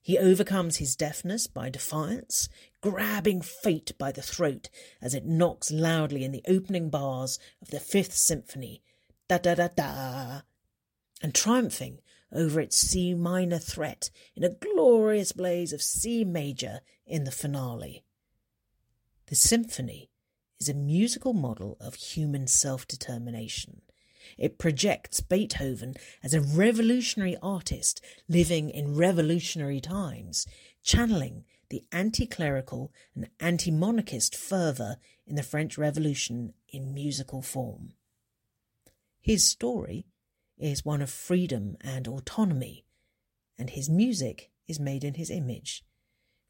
He 0.00 0.18
overcomes 0.18 0.76
his 0.76 0.94
deafness 0.94 1.48
by 1.48 1.68
defiance, 1.68 2.48
grabbing 2.80 3.42
fate 3.42 3.92
by 3.98 4.12
the 4.12 4.22
throat 4.22 4.68
as 5.02 5.14
it 5.14 5.26
knocks 5.26 5.72
loudly 5.72 6.22
in 6.22 6.30
the 6.30 6.44
opening 6.46 6.90
bars 6.90 7.40
of 7.60 7.70
the 7.70 7.80
Fifth 7.80 8.14
Symphony, 8.14 8.82
da 9.28 9.38
da 9.38 9.56
da 9.56 9.68
da, 9.68 10.42
and 11.20 11.34
triumphing 11.34 11.98
over 12.32 12.60
its 12.60 12.76
C 12.76 13.14
minor 13.14 13.58
threat 13.58 14.10
in 14.34 14.44
a 14.44 14.54
glorious 14.54 15.32
blaze 15.32 15.72
of 15.72 15.82
C 15.82 16.24
major 16.24 16.80
in 17.06 17.24
the 17.24 17.30
finale. 17.30 18.04
The 19.26 19.34
symphony 19.34 20.10
is 20.60 20.68
a 20.68 20.74
musical 20.74 21.32
model 21.32 21.76
of 21.80 21.94
human 21.94 22.46
self 22.46 22.86
determination. 22.86 23.82
It 24.38 24.58
projects 24.58 25.20
Beethoven 25.20 25.94
as 26.22 26.34
a 26.34 26.40
revolutionary 26.40 27.36
artist 27.42 28.04
living 28.28 28.70
in 28.70 28.96
revolutionary 28.96 29.80
times, 29.80 30.46
channeling 30.82 31.44
the 31.68 31.84
anti 31.92 32.26
clerical 32.26 32.92
and 33.14 33.28
anti 33.40 33.70
monarchist 33.70 34.36
fervour 34.36 34.96
in 35.26 35.36
the 35.36 35.42
French 35.42 35.76
Revolution 35.78 36.54
in 36.68 36.94
musical 36.94 37.42
form. 37.42 37.92
His 39.20 39.48
story 39.48 40.06
is 40.58 40.84
one 40.84 41.02
of 41.02 41.10
freedom 41.10 41.76
and 41.80 42.06
autonomy, 42.08 42.84
and 43.58 43.70
his 43.70 43.90
music 43.90 44.50
is 44.66 44.80
made 44.80 45.04
in 45.04 45.14
his 45.14 45.30
image, 45.30 45.84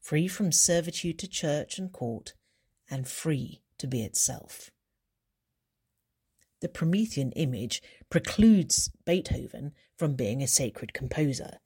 free 0.01 0.27
from 0.27 0.51
servitude 0.51 1.19
to 1.19 1.27
church 1.27 1.77
and 1.77 1.91
court, 1.91 2.33
and 2.89 3.07
free 3.07 3.61
to 3.77 3.87
be 3.87 4.03
itself. 4.03 4.71
The 6.61 6.69
Promethean 6.69 7.31
image 7.33 7.83
precludes 8.09 8.89
Beethoven 9.05 9.73
from 9.95 10.15
being 10.15 10.41
a 10.41 10.47
sacred 10.47 10.93
composer. 10.93 11.59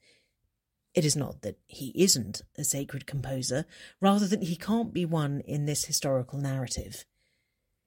It 0.94 1.06
is 1.06 1.16
not 1.16 1.44
that 1.44 1.58
he 1.68 1.94
isn't 1.96 2.42
a 2.58 2.66
sacred 2.66 3.06
composer, 3.06 3.66
rather 4.02 4.28
that 4.28 4.44
he 4.44 4.58
can't 4.58 4.94
be 4.94 5.06
one 5.06 5.40
in 5.42 5.66
this 5.66 5.86
historical 5.86 6.40
narrative. 6.40 7.06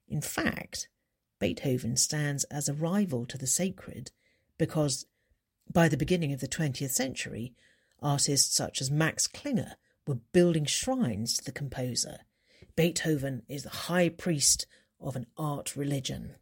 In 0.09 0.23
fact, 0.23 0.89
Beethoven 1.39 1.97
stands 1.97 2.45
as 2.45 2.69
a 2.69 2.75
rival 2.75 3.27
to 3.27 3.37
the 3.37 3.47
sacred 3.47 4.13
because 4.59 5.07
by 5.73 5.89
the 5.89 5.97
beginning 5.97 6.33
of 6.33 6.41
the 6.41 6.49
20th 6.49 6.91
century, 6.91 7.55
artists 8.03 8.55
such 8.55 8.81
as 8.81 8.91
Max 8.91 9.27
Klinger 9.27 9.77
were 10.07 10.19
building 10.33 10.65
shrines 10.65 11.37
to 11.37 11.45
the 11.45 11.53
composer. 11.53 12.19
Beethoven 12.77 13.43
is 13.49 13.63
the 13.63 13.71
high 13.71 14.09
priest 14.09 14.67
of 15.01 15.17
an 15.17 15.27
art 15.37 15.77
religion. 15.77 16.35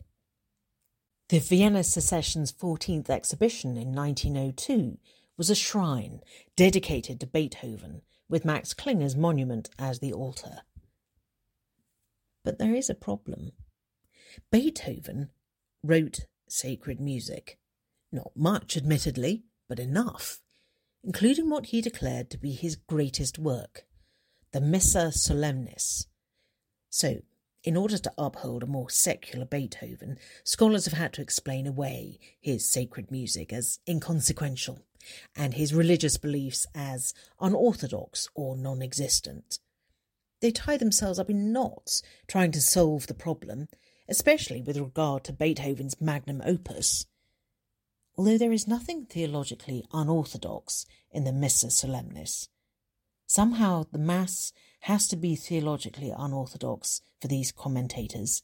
The 1.29 1.39
Vienna 1.39 1.85
Secession's 1.85 2.53
14th 2.53 3.09
exhibition 3.09 3.77
in 3.77 3.95
1902 3.95 4.99
was 5.37 5.51
a 5.51 5.55
shrine 5.55 6.21
dedicated 6.57 7.21
to 7.21 7.27
Beethoven, 7.27 8.03
with 8.29 8.45
Max 8.45 8.75
Klinger's 8.75 9.17
monument 9.17 9.71
as 9.79 9.99
the 9.99 10.13
altar. 10.13 10.63
But 12.45 12.59
there 12.59 12.75
is 12.75 12.91
a 12.91 12.95
problem. 12.95 13.53
Beethoven 14.51 15.31
wrote 15.83 16.27
sacred 16.49 17.01
music. 17.01 17.59
Not 18.13 18.33
much, 18.37 18.77
admittedly, 18.77 19.45
but 19.69 19.79
enough, 19.79 20.41
including 21.03 21.49
what 21.49 21.67
he 21.67 21.81
declared 21.81 22.31
to 22.31 22.39
be 22.39 22.53
his 22.53 22.77
greatest 22.77 23.39
work, 23.39 23.87
the 24.53 24.61
Missa 24.61 25.11
Solemnis. 25.13 26.07
So, 26.91 27.23
in 27.65 27.77
order 27.77 27.97
to 27.97 28.13
uphold 28.19 28.63
a 28.63 28.67
more 28.67 28.91
secular 28.91 29.47
Beethoven, 29.47 30.19
scholars 30.45 30.85
have 30.85 30.95
had 30.95 31.13
to 31.15 31.23
explain 31.23 31.67
away 31.67 32.19
his 32.41 32.71
sacred 32.71 33.11
music 33.11 33.53
as 33.53 33.79
inconsequential 33.89 34.81
and 35.35 35.55
his 35.55 35.73
religious 35.73 36.19
beliefs 36.19 36.67
as 36.75 37.15
unorthodox 37.41 38.29
or 38.35 38.57
non 38.57 38.83
existent. 38.83 39.59
They 40.41 40.51
tie 40.51 40.77
themselves 40.77 41.19
up 41.19 41.31
in 41.31 41.53
knots 41.53 42.03
trying 42.27 42.51
to 42.53 42.61
solve 42.61 43.07
the 43.07 43.15
problem, 43.15 43.69
especially 44.09 44.61
with 44.61 44.77
regard 44.77 45.25
to 45.25 45.33
Beethoven's 45.33 46.01
magnum 46.01 46.43
opus. 46.45 47.07
Although 48.17 48.39
there 48.39 48.53
is 48.53 48.69
nothing 48.69 49.07
theologically 49.07 49.85
unorthodox 49.93 50.87
in 51.11 51.25
the 51.25 51.33
Missa 51.33 51.69
Solemnis, 51.69 52.49
somehow 53.27 53.85
the 53.91 53.99
Mass 53.99 54.53
has 54.81 55.09
to 55.09 55.17
be 55.17 55.35
theologically 55.35 56.13
unorthodox 56.17 57.01
for 57.21 57.29
these 57.29 57.53
commentators. 57.53 58.43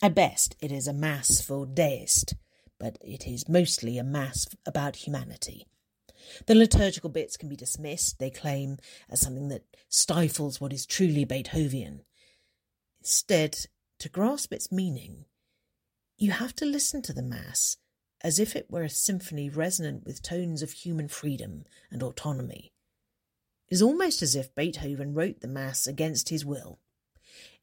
At 0.00 0.14
best, 0.14 0.56
it 0.62 0.72
is 0.72 0.86
a 0.86 0.92
Mass 0.92 1.42
for 1.42 1.66
deist, 1.66 2.34
but 2.78 2.96
it 3.02 3.26
is 3.26 3.48
mostly 3.48 3.98
a 3.98 4.04
Mass 4.04 4.46
about 4.64 4.96
humanity. 4.96 5.66
The 6.46 6.54
liturgical 6.54 7.10
bits 7.10 7.36
can 7.36 7.48
be 7.48 7.56
dismissed, 7.56 8.18
they 8.18 8.30
claim, 8.30 8.78
as 9.10 9.20
something 9.20 9.48
that 9.48 9.64
stifles 9.88 10.60
what 10.60 10.72
is 10.72 10.86
truly 10.86 11.24
Beethoven. 11.24 12.02
Instead, 13.00 13.66
to 13.98 14.08
grasp 14.08 14.52
its 14.52 14.72
meaning, 14.72 15.26
you 16.16 16.32
have 16.32 16.54
to 16.56 16.64
listen 16.64 17.02
to 17.02 17.12
the 17.12 17.22
Mass 17.22 17.76
as 18.22 18.38
if 18.38 18.56
it 18.56 18.70
were 18.70 18.82
a 18.82 18.90
symphony 18.90 19.48
resonant 19.48 20.04
with 20.04 20.22
tones 20.22 20.62
of 20.62 20.72
human 20.72 21.08
freedom 21.08 21.64
and 21.90 22.02
autonomy. 22.02 22.72
It 23.68 23.74
is 23.74 23.82
almost 23.82 24.22
as 24.22 24.34
if 24.34 24.54
Beethoven 24.54 25.14
wrote 25.14 25.40
the 25.40 25.48
Mass 25.48 25.86
against 25.86 26.30
his 26.30 26.44
will. 26.44 26.78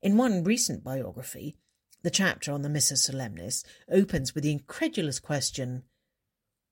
In 0.02 0.18
one 0.18 0.44
recent 0.44 0.84
biography, 0.84 1.58
the 2.04 2.12
chapter 2.12 2.52
on 2.52 2.62
the 2.62 2.70
Missa 2.70 2.94
Solemnis 2.94 3.64
opens 3.90 4.36
with 4.36 4.44
the 4.44 4.52
incredulous 4.52 5.20
question 5.20 5.84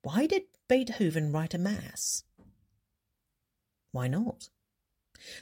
Why 0.03 0.27
did 0.27 0.43
Beethoven 0.69 1.31
write 1.31 1.53
a 1.53 1.57
Mass? 1.57 2.23
Why 3.91 4.07
not? 4.07 4.49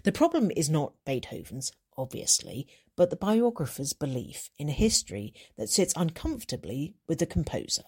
The 0.03 0.11
problem 0.11 0.51
is 0.55 0.69
not 0.69 0.93
Beethoven's, 1.05 1.71
obviously, 1.97 2.67
but 2.95 3.09
the 3.09 3.15
biographer's 3.15 3.93
belief 3.93 4.49
in 4.57 4.69
a 4.69 4.73
history 4.73 5.33
that 5.57 5.69
sits 5.69 5.93
uncomfortably 5.95 6.95
with 7.07 7.19
the 7.19 7.25
composer. 7.25 7.83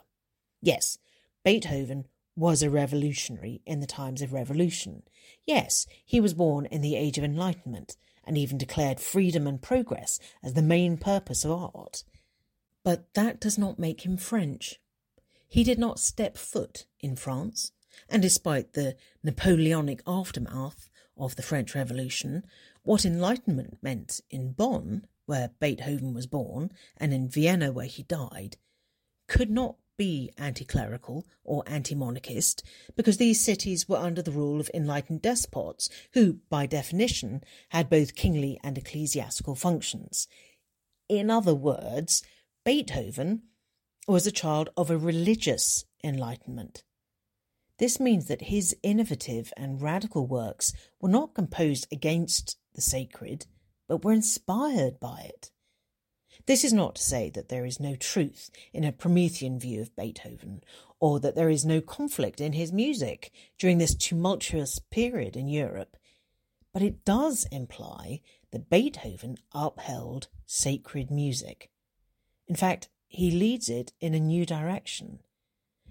Yes, 0.64 0.98
Beethoven 1.44 2.06
was 2.38 2.64
a 2.64 2.70
revolutionary 2.70 3.62
in 3.66 3.82
the 3.82 3.86
times 3.86 4.22
of 4.22 4.32
revolution. 4.32 5.04
Yes, 5.46 5.86
he 6.06 6.22
was 6.22 6.34
born 6.34 6.68
in 6.68 6.80
the 6.80 6.96
age 6.96 7.18
of 7.18 7.26
enlightenment 7.26 7.98
and 8.24 8.38
even 8.38 8.58
declared 8.58 9.02
freedom 9.02 9.46
and 9.46 9.62
progress 9.62 10.22
as 10.42 10.54
the 10.54 10.62
main 10.62 10.96
purpose 10.96 11.44
of 11.44 11.52
art. 11.52 12.06
But 12.82 13.14
that 13.14 13.42
does 13.42 13.58
not 13.58 13.78
make 13.78 14.06
him 14.06 14.16
French. 14.16 14.80
He 15.50 15.66
did 15.66 15.78
not 15.78 16.00
step 16.00 16.38
foot 16.38 16.86
in 17.02 17.18
France, 17.18 17.74
and 18.08 18.22
despite 18.22 18.72
the 18.72 18.96
Napoleonic 19.22 20.02
aftermath 20.08 20.90
of 21.18 21.36
the 21.36 21.44
French 21.44 21.76
Revolution, 21.76 22.46
what 22.84 23.04
enlightenment 23.04 23.80
meant 23.82 24.22
in 24.30 24.54
Bonn, 24.54 25.08
where 25.26 25.52
Beethoven 25.60 26.14
was 26.14 26.26
born, 26.26 26.72
and 26.96 27.14
in 27.14 27.28
Vienna, 27.28 27.74
where 27.74 27.86
he 27.86 28.04
died, 28.04 28.56
could 29.28 29.52
not 29.52 29.76
be 29.98 30.32
anti 30.38 30.66
clerical 30.66 31.26
or 31.44 31.64
anti 31.68 31.96
monarchist 31.96 32.64
because 32.96 33.18
these 33.18 33.44
cities 33.44 33.88
were 33.88 33.98
under 33.98 34.22
the 34.22 34.32
rule 34.32 34.60
of 34.60 34.72
enlightened 34.74 35.22
despots 35.22 35.90
who, 36.14 36.40
by 36.50 36.66
definition, 36.66 37.44
had 37.70 37.90
both 37.90 38.16
kingly 38.16 38.60
and 38.64 38.78
ecclesiastical 38.78 39.56
functions. 39.56 40.28
In 41.10 41.30
other 41.30 41.56
words, 41.56 42.24
Beethoven 42.66 43.44
was 44.08 44.28
a 44.28 44.32
child 44.32 44.70
of 44.76 44.90
a 44.90 44.98
religious 44.98 45.86
enlightenment. 46.04 46.84
This 47.80 48.00
means 48.00 48.28
that 48.28 48.44
his 48.44 48.76
innovative 48.84 49.52
and 49.58 49.82
radical 49.82 50.28
works 50.28 50.74
were 51.02 51.10
not 51.10 51.34
composed 51.34 51.88
against 51.92 52.58
the 52.76 52.82
sacred, 52.82 53.46
but 53.88 54.04
were 54.04 54.14
inspired 54.14 55.00
by 55.00 55.22
it. 55.22 55.52
This 56.46 56.64
is 56.66 56.74
not 56.74 56.96
to 56.96 57.02
say 57.02 57.30
that 57.32 57.48
there 57.48 57.66
is 57.66 57.80
no 57.80 57.96
truth 57.96 58.50
in 58.74 58.84
a 58.84 58.92
Promethean 58.92 59.60
view 59.60 59.82
of 59.82 59.96
Beethoven, 59.96 60.62
or 61.00 61.20
that 61.20 61.36
there 61.36 61.50
is 61.50 61.66
no 61.66 61.80
conflict 61.80 62.42
in 62.42 62.54
his 62.54 62.74
music 62.74 63.32
during 63.58 63.78
this 63.78 63.96
tumultuous 63.96 64.80
period 64.80 65.38
in 65.38 65.48
Europe, 65.48 65.96
but 66.74 66.82
it 66.82 67.06
does 67.06 67.46
imply 67.52 68.22
that 68.52 68.70
Beethoven 68.70 69.38
upheld 69.54 70.28
sacred 70.46 71.10
music. 71.10 71.70
In 72.48 72.56
fact, 72.56 72.90
he 73.08 73.32
leads 73.32 73.70
it 73.70 73.94
in 74.02 74.14
a 74.14 74.20
new 74.20 74.46
direction. 74.46 75.20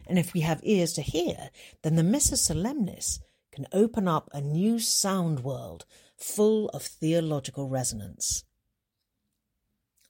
And 0.06 0.18
if 0.18 0.34
we 0.34 0.40
have 0.40 0.60
ears 0.64 0.92
to 0.94 1.02
hear, 1.02 1.50
then 1.82 1.96
the 1.96 2.02
Missa 2.02 2.34
Solemnis 2.34 3.20
can 3.52 3.66
open 3.72 4.08
up 4.08 4.28
a 4.32 4.40
new 4.40 4.78
sound 4.78 5.40
world 5.40 5.84
full 6.16 6.68
of 6.70 6.82
theological 6.82 7.68
resonance. 7.68 8.44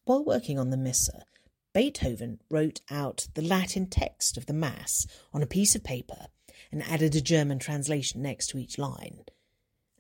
While 0.05 0.25
working 0.25 0.59
on 0.59 0.71
the 0.71 0.77
Missa, 0.77 1.25
Beethoven 1.73 2.41
wrote 2.51 2.81
out 2.91 3.29
the 3.35 3.43
Latin 3.43 3.87
text 3.87 4.37
of 4.37 4.47
the 4.47 4.53
Mass 4.53 5.07
on 5.33 5.43
a 5.43 5.47
piece 5.47 5.77
of 5.77 5.85
paper 5.85 6.27
and 6.73 6.83
added 6.83 7.15
a 7.15 7.21
German 7.21 7.61
translation 7.61 8.21
next 8.21 8.49
to 8.49 8.59
each 8.59 8.79
line. 8.79 9.25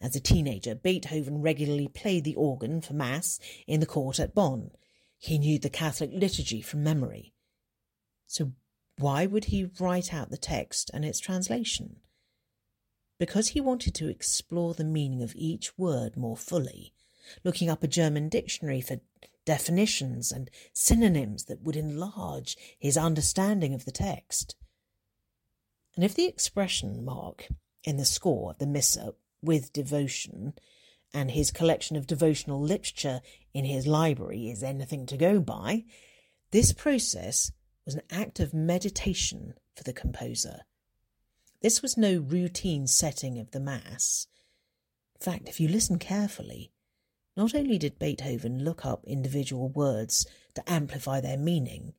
As 0.00 0.16
a 0.16 0.21
teenager, 0.21 0.75
Beethoven 0.75 1.40
regularly 1.40 1.87
played 1.87 2.25
the 2.25 2.35
organ 2.35 2.80
for 2.80 2.94
Mass 2.94 3.38
in 3.68 3.78
the 3.78 3.87
court 3.87 4.18
at 4.18 4.35
Bonn. 4.35 4.73
He 5.18 5.38
knew 5.38 5.61
the 5.61 5.71
Catholic 5.71 6.11
liturgy 6.12 6.61
from 6.61 6.82
memory. 6.82 7.32
So, 8.26 8.52
why 8.99 9.26
would 9.26 9.47
he 9.47 9.71
write 9.78 10.12
out 10.12 10.30
the 10.30 10.37
text 10.37 10.90
and 10.92 11.04
its 11.04 11.21
translation? 11.21 12.00
Because 13.18 13.49
he 13.49 13.61
wanted 13.61 13.94
to 13.94 14.09
explore 14.09 14.75
the 14.75 14.85
meaning 14.85 15.23
of 15.23 15.37
each 15.37 15.78
word 15.78 16.16
more 16.16 16.37
fully, 16.37 16.92
looking 17.44 17.71
up 17.71 17.85
a 17.85 17.88
German 17.88 18.28
dictionary 18.28 18.80
for 18.80 19.00
definitions 19.44 20.32
and 20.32 20.50
synonyms 20.72 21.44
that 21.44 21.62
would 21.62 21.76
enlarge 21.76 22.56
his 22.78 22.96
understanding 22.96 23.75
of 23.75 23.84
the 23.84 23.92
text. 23.92 24.56
And 25.94 26.04
if 26.04 26.14
the 26.14 26.26
expression 26.26 27.04
mark 27.04 27.49
in 27.84 27.96
the 27.96 28.04
score 28.04 28.50
of 28.50 28.58
the 28.58 28.66
Missa 28.66 29.14
with 29.42 29.72
devotion 29.72 30.54
and 31.12 31.30
his 31.30 31.50
collection 31.50 31.96
of 31.96 32.06
devotional 32.06 32.61
literature 32.61 33.20
in 33.52 33.64
his 33.64 33.87
library 33.87 34.49
is 34.49 34.62
anything 34.62 35.06
to 35.06 35.16
go 35.16 35.40
by, 35.40 35.84
this 36.50 36.72
process 36.72 37.52
was 37.84 37.94
an 37.94 38.02
act 38.11 38.40
of 38.40 38.54
meditation 38.54 39.54
for 39.75 39.82
the 39.84 39.92
composer. 39.92 40.61
This 41.61 41.82
was 41.82 41.96
no 41.96 42.18
routine 42.18 42.87
setting 42.87 43.38
of 43.38 43.50
the 43.50 43.61
Mass. 43.61 44.26
In 45.14 45.25
fact, 45.25 45.49
if 45.49 45.61
you 45.61 45.68
listen 45.68 45.99
carefully, 45.99 46.72
not 47.37 47.55
only 47.55 47.79
did 47.79 47.99
Beethoven 47.99 48.65
look 48.65 48.85
up 48.85 49.05
individual 49.07 49.69
words 49.69 50.27
to 50.55 50.71
amplify 50.71 51.21
their 51.21 51.39
meaning, 51.39 51.95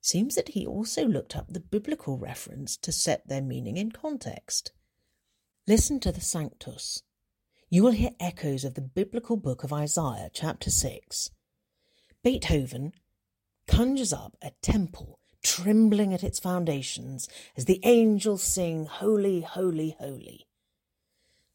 seems 0.00 0.34
that 0.34 0.50
he 0.50 0.66
also 0.66 1.06
looked 1.06 1.34
up 1.34 1.48
the 1.48 1.60
biblical 1.60 2.18
reference 2.18 2.76
to 2.76 2.92
set 2.92 3.26
their 3.26 3.42
meaning 3.42 3.76
in 3.76 3.90
context. 3.90 4.72
Listen 5.66 5.98
to 6.00 6.12
the 6.12 6.20
Sanctus. 6.20 7.02
You 7.70 7.82
will 7.82 7.92
hear 7.92 8.10
echoes 8.20 8.64
of 8.64 8.74
the 8.74 8.82
biblical 8.82 9.36
book 9.36 9.64
of 9.64 9.72
Isaiah, 9.72 10.30
chapter 10.32 10.70
6. 10.70 11.30
Beethoven 12.22 12.92
conjures 13.66 14.12
up 14.12 14.36
a 14.42 14.52
temple 14.62 15.18
trembling 15.42 16.12
at 16.14 16.24
its 16.24 16.38
foundations 16.38 17.28
as 17.56 17.64
the 17.64 17.80
angels 17.82 18.42
sing, 18.42 18.86
Holy, 18.86 19.40
Holy, 19.40 19.96
Holy. 19.98 20.46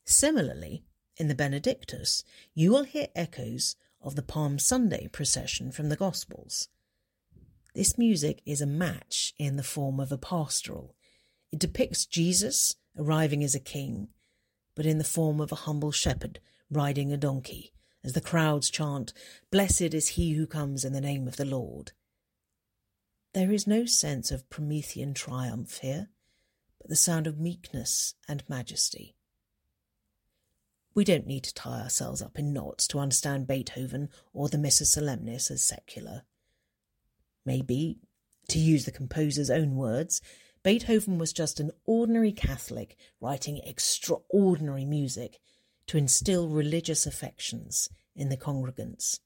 Similarly, 0.05 0.83
in 1.19 1.27
the 1.27 1.35
Benedictus, 1.35 2.23
you 2.55 2.71
will 2.71 2.83
hear 2.83 3.07
echoes 3.13 3.75
of 4.01 4.15
the 4.15 4.23
Palm 4.23 4.57
Sunday 4.57 5.07
procession 5.07 5.71
from 5.71 5.89
the 5.89 5.97
Gospels. 5.97 6.69
This 7.75 7.97
music 7.97 8.41
is 8.45 8.61
a 8.61 8.65
match 8.65 9.33
in 9.37 9.57
the 9.57 9.63
form 9.63 9.99
of 9.99 10.11
a 10.11 10.17
pastoral. 10.17 10.95
It 11.51 11.59
depicts 11.59 12.05
Jesus 12.05 12.75
arriving 12.97 13.43
as 13.43 13.53
a 13.53 13.59
king, 13.59 14.07
but 14.75 14.85
in 14.85 14.97
the 14.97 15.03
form 15.03 15.41
of 15.41 15.51
a 15.51 15.63
humble 15.67 15.91
shepherd 15.91 16.39
riding 16.71 17.11
a 17.11 17.17
donkey, 17.17 17.73
as 18.03 18.13
the 18.13 18.21
crowds 18.21 18.69
chant, 18.69 19.11
Blessed 19.51 19.93
is 19.93 20.09
he 20.09 20.33
who 20.33 20.47
comes 20.47 20.85
in 20.85 20.93
the 20.93 21.01
name 21.01 21.27
of 21.27 21.35
the 21.35 21.45
Lord. 21.45 21.91
There 23.33 23.51
is 23.51 23.67
no 23.67 23.85
sense 23.85 24.31
of 24.31 24.49
Promethean 24.49 25.13
triumph 25.13 25.79
here, 25.79 26.09
but 26.79 26.89
the 26.89 26.95
sound 26.95 27.27
of 27.27 27.39
meekness 27.39 28.15
and 28.27 28.47
majesty. 28.47 29.15
We 30.99 31.05
don't 31.05 31.27
need 31.27 31.45
to 31.45 31.53
tie 31.53 31.79
ourselves 31.79 32.21
up 32.21 32.37
in 32.37 32.51
knots 32.51 32.85
to 32.89 32.99
understand 32.99 33.47
Beethoven 33.47 34.09
or 34.33 34.49
the 34.49 34.57
Missa 34.57 34.83
Solemnis 34.83 35.49
as 35.49 35.63
secular. 35.63 36.23
Maybe, 37.45 37.99
to 38.49 38.59
use 38.59 38.83
the 38.83 38.91
composer's 38.91 39.49
own 39.49 39.77
words, 39.77 40.19
Beethoven 40.61 41.17
was 41.17 41.31
just 41.31 41.61
an 41.61 41.71
ordinary 41.85 42.33
Catholic 42.33 42.97
writing 43.21 43.61
extraordinary 43.63 44.83
music 44.83 45.39
to 45.87 45.97
instill 45.97 46.49
religious 46.49 47.05
affections 47.05 47.89
in 48.13 48.27
the 48.27 48.35
congregants. 48.35 49.21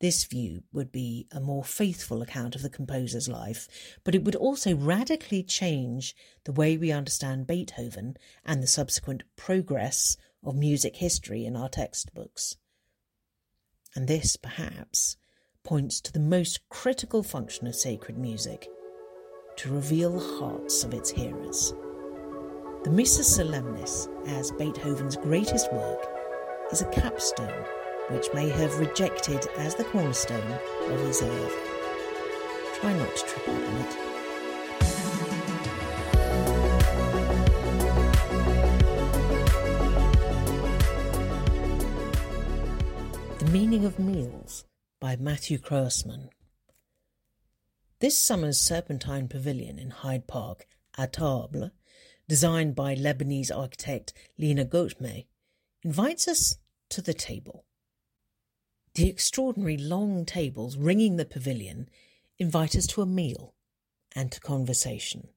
This 0.00 0.24
view 0.24 0.62
would 0.72 0.90
be 0.90 1.26
a 1.30 1.40
more 1.40 1.62
faithful 1.62 2.22
account 2.22 2.56
of 2.56 2.62
the 2.62 2.70
composer's 2.70 3.28
life, 3.28 3.68
but 4.02 4.14
it 4.14 4.24
would 4.24 4.34
also 4.34 4.74
radically 4.74 5.42
change 5.42 6.16
the 6.44 6.52
way 6.52 6.78
we 6.78 6.90
understand 6.90 7.46
Beethoven 7.46 8.16
and 8.46 8.62
the 8.62 8.66
subsequent 8.66 9.24
progress 9.36 10.16
of 10.44 10.54
music 10.54 10.96
history 10.96 11.44
in 11.44 11.56
our 11.56 11.68
textbooks. 11.68 12.56
And 13.94 14.08
this, 14.08 14.36
perhaps, 14.36 15.16
points 15.62 16.00
to 16.02 16.12
the 16.12 16.20
most 16.20 16.68
critical 16.68 17.22
function 17.22 17.66
of 17.66 17.74
sacred 17.74 18.18
music 18.18 18.68
to 19.56 19.72
reveal 19.72 20.12
the 20.12 20.38
hearts 20.38 20.84
of 20.84 20.92
its 20.92 21.10
hearers. 21.10 21.72
The 22.82 22.90
Missa 22.90 23.22
Solemnis, 23.22 24.08
as 24.26 24.50
Beethoven's 24.52 25.16
greatest 25.16 25.72
work, 25.72 26.06
is 26.70 26.82
a 26.82 26.90
capstone 26.90 27.64
which 28.10 28.26
may 28.34 28.48
have 28.50 28.78
rejected 28.78 29.46
as 29.56 29.74
the 29.74 29.84
cornerstone 29.84 30.58
of 30.88 31.00
his 31.00 31.22
earth. 31.22 31.56
Try 32.74 32.92
not 32.92 33.16
to 33.16 33.24
trip 33.24 33.48
on 33.48 33.76
it. 33.76 34.23
Meaning 43.54 43.84
of 43.84 44.00
Meals 44.00 44.64
by 45.00 45.14
Matthew 45.14 45.58
Croasmun. 45.58 46.28
This 48.00 48.18
summer's 48.18 48.60
Serpentine 48.60 49.28
Pavilion 49.28 49.78
in 49.78 49.90
Hyde 49.90 50.26
Park, 50.26 50.66
à 50.98 51.08
Table, 51.08 51.70
designed 52.26 52.74
by 52.74 52.96
Lebanese 52.96 53.56
architect 53.56 54.12
Lina 54.36 54.64
Ghothmeh, 54.64 55.26
invites 55.84 56.26
us 56.26 56.56
to 56.88 57.00
the 57.00 57.14
table. 57.14 57.64
The 58.94 59.08
extraordinary 59.08 59.76
long 59.76 60.24
tables 60.26 60.76
ringing 60.76 61.14
the 61.14 61.24
pavilion 61.24 61.88
invite 62.40 62.74
us 62.74 62.88
to 62.88 63.02
a 63.02 63.06
meal 63.06 63.54
and 64.16 64.32
to 64.32 64.40
conversation, 64.40 65.28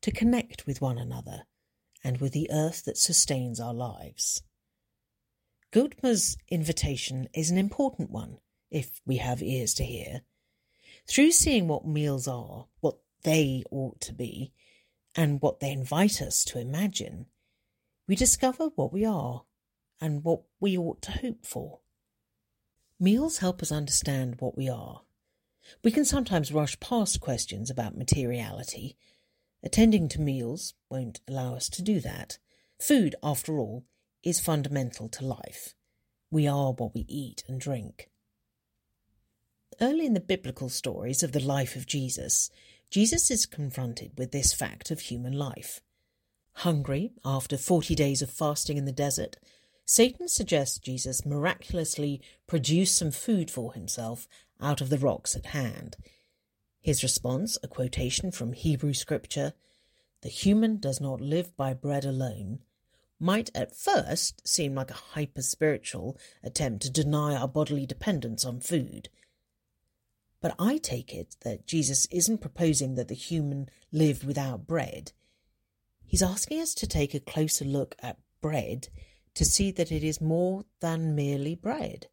to 0.00 0.10
connect 0.10 0.66
with 0.66 0.80
one 0.80 0.98
another 0.98 1.44
and 2.02 2.20
with 2.20 2.32
the 2.32 2.50
earth 2.50 2.84
that 2.86 2.98
sustains 2.98 3.60
our 3.60 3.72
lives. 3.72 4.42
Ghothmeh's 5.76 6.38
invitation 6.48 7.28
is 7.34 7.50
an 7.50 7.58
important 7.58 8.10
one, 8.10 8.38
if 8.70 9.02
we 9.04 9.18
have 9.18 9.42
ears 9.42 9.74
to 9.74 9.84
hear. 9.84 10.22
Through 11.06 11.32
seeing 11.32 11.68
what 11.68 11.86
meals 11.86 12.26
are, 12.26 12.68
what 12.80 12.96
they 13.24 13.62
ought 13.70 14.00
to 14.00 14.14
be, 14.14 14.54
and 15.14 15.38
what 15.42 15.60
they 15.60 15.70
invite 15.70 16.22
us 16.22 16.46
to 16.46 16.58
imagine, 16.58 17.26
we 18.08 18.16
discover 18.16 18.70
what 18.74 18.90
we 18.90 19.04
are 19.04 19.42
and 20.00 20.24
what 20.24 20.44
we 20.60 20.78
ought 20.78 21.02
to 21.02 21.12
hope 21.12 21.44
for. 21.44 21.80
Meals 22.98 23.38
help 23.38 23.60
us 23.60 23.70
understand 23.70 24.36
what 24.38 24.56
we 24.56 24.70
are. 24.70 25.02
We 25.84 25.90
can 25.90 26.06
sometimes 26.06 26.52
rush 26.52 26.80
past 26.80 27.20
questions 27.20 27.68
about 27.68 27.98
materiality. 27.98 28.96
Attending 29.62 30.08
to 30.08 30.22
meals 30.22 30.72
won't 30.88 31.20
allow 31.28 31.54
us 31.54 31.68
to 31.68 31.82
do 31.82 32.00
that. 32.00 32.38
Food, 32.80 33.14
after 33.22 33.58
all, 33.58 33.84
is 34.22 34.40
fundamental 34.40 35.08
to 35.08 35.24
life. 35.24 35.74
We 36.30 36.46
are 36.46 36.72
what 36.72 36.94
we 36.94 37.04
eat 37.08 37.44
and 37.46 37.60
drink. 37.60 38.08
Early 39.80 40.06
in 40.06 40.14
the 40.14 40.20
biblical 40.20 40.68
stories 40.68 41.22
of 41.22 41.32
the 41.32 41.40
life 41.40 41.76
of 41.76 41.86
Jesus, 41.86 42.50
Jesus 42.90 43.30
is 43.30 43.46
confronted 43.46 44.12
with 44.16 44.32
this 44.32 44.52
fact 44.52 44.90
of 44.90 45.00
human 45.00 45.32
life. 45.32 45.80
Hungry 46.60 47.12
after 47.24 47.58
40 47.58 47.94
days 47.94 48.22
of 48.22 48.30
fasting 48.30 48.78
in 48.78 48.86
the 48.86 48.92
desert, 48.92 49.36
Satan 49.84 50.28
suggests 50.28 50.78
Jesus 50.78 51.26
miraculously 51.26 52.20
produce 52.46 52.90
some 52.90 53.10
food 53.10 53.50
for 53.50 53.74
himself 53.74 54.26
out 54.60 54.80
of 54.80 54.88
the 54.88 54.98
rocks 54.98 55.36
at 55.36 55.46
hand. 55.46 55.96
His 56.80 57.02
response, 57.02 57.58
a 57.62 57.68
quotation 57.68 58.30
from 58.30 58.52
Hebrew 58.52 58.94
scripture, 58.94 59.52
the 60.22 60.28
human 60.28 60.78
does 60.78 61.00
not 61.00 61.20
live 61.20 61.56
by 61.56 61.74
bread 61.74 62.04
alone, 62.04 62.60
might 63.18 63.50
at 63.54 63.76
first 63.76 64.46
seem 64.46 64.74
like 64.74 64.90
a 64.90 64.94
hyper 65.14 65.42
spiritual 65.42 66.18
attempt 66.42 66.82
to 66.82 66.90
deny 66.90 67.34
our 67.34 67.48
bodily 67.48 67.86
dependence 67.86 68.44
on 68.44 68.60
food. 68.60 69.08
But 70.40 70.54
I 70.58 70.78
take 70.78 71.14
it 71.14 71.36
that 71.40 71.66
Jesus 71.66 72.06
isn't 72.10 72.40
proposing 72.40 72.94
that 72.94 73.08
the 73.08 73.14
human 73.14 73.68
live 73.90 74.24
without 74.24 74.66
bread. 74.66 75.12
He's 76.06 76.22
asking 76.22 76.60
us 76.60 76.74
to 76.74 76.86
take 76.86 77.14
a 77.14 77.20
closer 77.20 77.64
look 77.64 77.96
at 78.00 78.18
bread 78.40 78.88
to 79.34 79.44
see 79.44 79.70
that 79.72 79.90
it 79.90 80.04
is 80.04 80.20
more 80.20 80.64
than 80.80 81.14
merely 81.14 81.54
bread. 81.54 82.06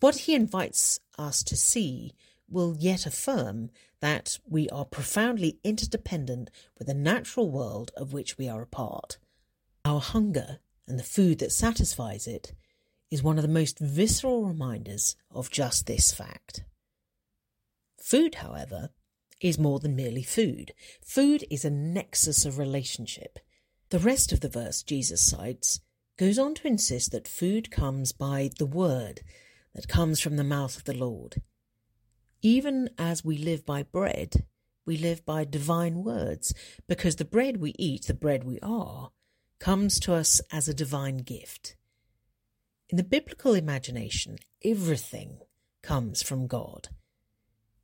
What 0.00 0.20
he 0.20 0.34
invites 0.34 1.00
us 1.18 1.42
to 1.44 1.56
see 1.56 2.12
will 2.48 2.76
yet 2.78 3.06
affirm 3.06 3.70
that 4.00 4.38
we 4.46 4.68
are 4.68 4.84
profoundly 4.84 5.58
interdependent 5.64 6.50
with 6.78 6.86
the 6.86 6.94
natural 6.94 7.50
world 7.50 7.90
of 7.96 8.12
which 8.12 8.38
we 8.38 8.48
are 8.48 8.62
a 8.62 8.66
part. 8.66 9.18
Our 9.84 10.00
hunger 10.00 10.60
and 10.88 10.98
the 10.98 11.04
food 11.04 11.40
that 11.40 11.52
satisfies 11.52 12.26
it 12.26 12.54
is 13.10 13.22
one 13.22 13.36
of 13.36 13.42
the 13.42 13.48
most 13.48 13.78
visceral 13.78 14.46
reminders 14.46 15.14
of 15.30 15.50
just 15.50 15.86
this 15.86 16.10
fact. 16.10 16.64
Food, 18.00 18.36
however, 18.36 18.90
is 19.40 19.58
more 19.58 19.80
than 19.80 19.94
merely 19.94 20.22
food. 20.22 20.72
Food 21.04 21.44
is 21.50 21.64
a 21.64 21.70
nexus 21.70 22.46
of 22.46 22.58
relationship. 22.58 23.38
The 23.90 23.98
rest 23.98 24.32
of 24.32 24.40
the 24.40 24.48
verse 24.48 24.82
Jesus 24.82 25.20
cites 25.20 25.80
goes 26.16 26.38
on 26.38 26.54
to 26.54 26.66
insist 26.66 27.12
that 27.12 27.28
food 27.28 27.70
comes 27.70 28.12
by 28.12 28.50
the 28.58 28.66
word 28.66 29.20
that 29.74 29.88
comes 29.88 30.18
from 30.18 30.36
the 30.36 30.44
mouth 30.44 30.76
of 30.76 30.84
the 30.84 30.96
Lord. 30.96 31.42
Even 32.40 32.88
as 32.96 33.24
we 33.24 33.36
live 33.36 33.66
by 33.66 33.82
bread, 33.82 34.46
we 34.86 34.96
live 34.96 35.24
by 35.24 35.44
divine 35.44 36.04
words, 36.04 36.54
because 36.86 37.16
the 37.16 37.24
bread 37.24 37.58
we 37.58 37.74
eat, 37.78 38.06
the 38.06 38.14
bread 38.14 38.44
we 38.44 38.58
are, 38.62 39.10
comes 39.64 39.98
to 39.98 40.12
us 40.12 40.42
as 40.52 40.68
a 40.68 40.74
divine 40.74 41.16
gift. 41.16 41.74
In 42.90 42.98
the 42.98 43.02
biblical 43.02 43.54
imagination, 43.54 44.36
everything 44.62 45.38
comes 45.82 46.22
from 46.22 46.46
God. 46.46 46.88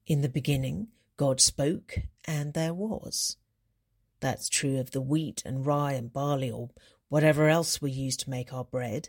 In 0.06 0.20
the 0.20 0.28
beginning, 0.28 0.88
God 1.16 1.40
spoke, 1.40 2.00
and 2.26 2.52
there 2.52 2.74
was. 2.74 3.38
That's 4.20 4.50
true 4.50 4.78
of 4.78 4.90
the 4.90 5.00
wheat 5.00 5.42
and 5.46 5.64
rye 5.64 5.94
and 5.94 6.12
barley 6.12 6.50
or 6.50 6.68
whatever 7.08 7.48
else 7.48 7.80
we 7.80 7.90
use 7.92 8.18
to 8.18 8.30
make 8.30 8.52
our 8.52 8.64
bread, 8.64 9.08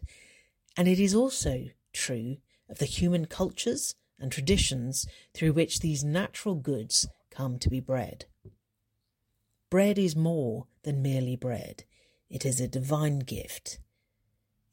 and 0.78 0.88
it 0.88 0.98
is 0.98 1.14
also 1.14 1.66
true 1.92 2.38
of 2.70 2.78
the 2.78 2.86
human 2.86 3.26
cultures 3.26 3.96
and 4.18 4.32
traditions 4.32 5.06
through 5.34 5.52
which 5.52 5.82
these 5.82 6.06
natural 6.06 6.56
goods 6.56 7.06
come 7.32 7.60
to 7.60 7.70
be 7.70 7.82
bred. 7.82 8.28
Bread 9.70 10.00
is 10.00 10.16
more 10.16 10.68
than 10.84 11.02
merely 11.02 11.36
bread, 11.36 11.84
it 12.32 12.46
is 12.46 12.62
a 12.62 12.67
divine 12.67 13.20
gift. 13.20 13.80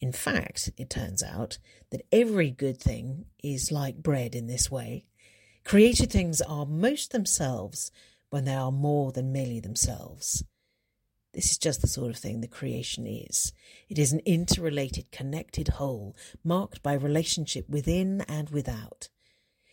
In 0.01 0.13
fact, 0.13 0.71
it 0.77 0.89
turns 0.89 1.23
out 1.23 1.59
that 1.91 2.07
every 2.13 2.51
good 2.51 2.81
thing 2.81 3.27
is 3.43 3.73
like 3.73 3.97
bread 4.03 4.35
in 4.37 4.47
this 4.47 4.71
way. 4.71 5.07
Created 5.65 6.11
things 6.11 6.41
are 6.41 6.65
most 6.65 7.11
themselves 7.11 7.91
when 8.31 8.45
they 8.45 8.55
are 8.55 8.71
more 8.71 9.11
than 9.11 9.33
merely 9.33 9.59
themselves. 9.59 10.45
This 11.35 11.51
is 11.51 11.59
just 11.59 11.81
the 11.81 11.89
sort 11.89 12.11
of 12.11 12.17
thing 12.17 12.41
the 12.41 12.47
creation 12.47 13.07
is. 13.07 13.53
It 13.89 13.99
is 13.99 14.13
an 14.13 14.21
interrelated, 14.25 15.11
connected 15.11 15.69
whole, 15.69 16.17
marked 16.45 16.83
by 16.83 16.95
relationship 16.95 17.69
within 17.69 18.23
and 18.23 18.51
without. 18.51 19.09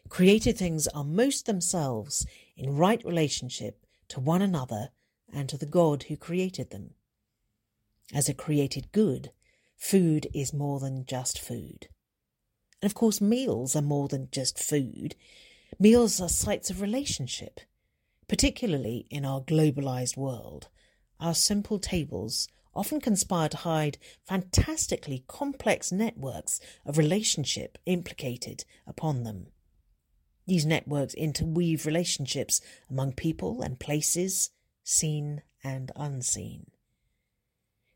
Created 0.10 0.58
things 0.58 0.88
are 0.88 1.04
most 1.04 1.46
themselves 1.46 2.26
in 2.58 2.76
right 2.76 3.04
relationship 3.06 3.86
to 4.10 4.20
one 4.20 4.42
another 4.42 4.90
and 5.32 5.48
to 5.50 5.58
the 5.58 5.66
God 5.66 6.04
who 6.04 6.18
created 6.18 6.72
them. 6.72 6.96
As 8.14 8.30
a 8.30 8.34
created 8.34 8.92
good, 8.92 9.32
food 9.76 10.28
is 10.34 10.54
more 10.54 10.80
than 10.80 11.06
just 11.06 11.40
food. 11.40 11.88
And 12.82 12.90
of 12.90 12.96
course, 12.96 13.20
meals 13.20 13.76
are 13.76 13.82
more 13.82 14.08
than 14.08 14.30
just 14.32 14.60
food. 14.60 15.16
Meals 15.80 16.22
are 16.22 16.30
sites 16.30 16.70
of 16.70 16.82
relationship, 16.82 17.60
particularly 18.28 19.08
in 19.10 19.26
our 19.26 19.42
globalized 19.42 20.18
world 20.18 20.70
our 21.20 21.34
simple 21.34 21.80
tables 21.80 22.48
often 22.74 23.00
conspire 23.00 23.50
to 23.50 23.58
hide 23.58 23.98
fantastically 24.26 25.24
complex 25.28 25.92
networks 25.92 26.60
of 26.86 26.98
relationship 26.98 27.78
implicated 27.86 28.66
upon 28.86 29.24
them. 29.24 29.48
These 30.46 30.66
networks 30.66 31.14
interweave 31.14 31.86
relationships 31.86 32.62
among 32.90 33.14
people 33.14 33.62
and 33.62 33.80
places, 33.80 34.52
seen 34.84 35.42
and 35.64 35.92
unseen. 35.96 36.68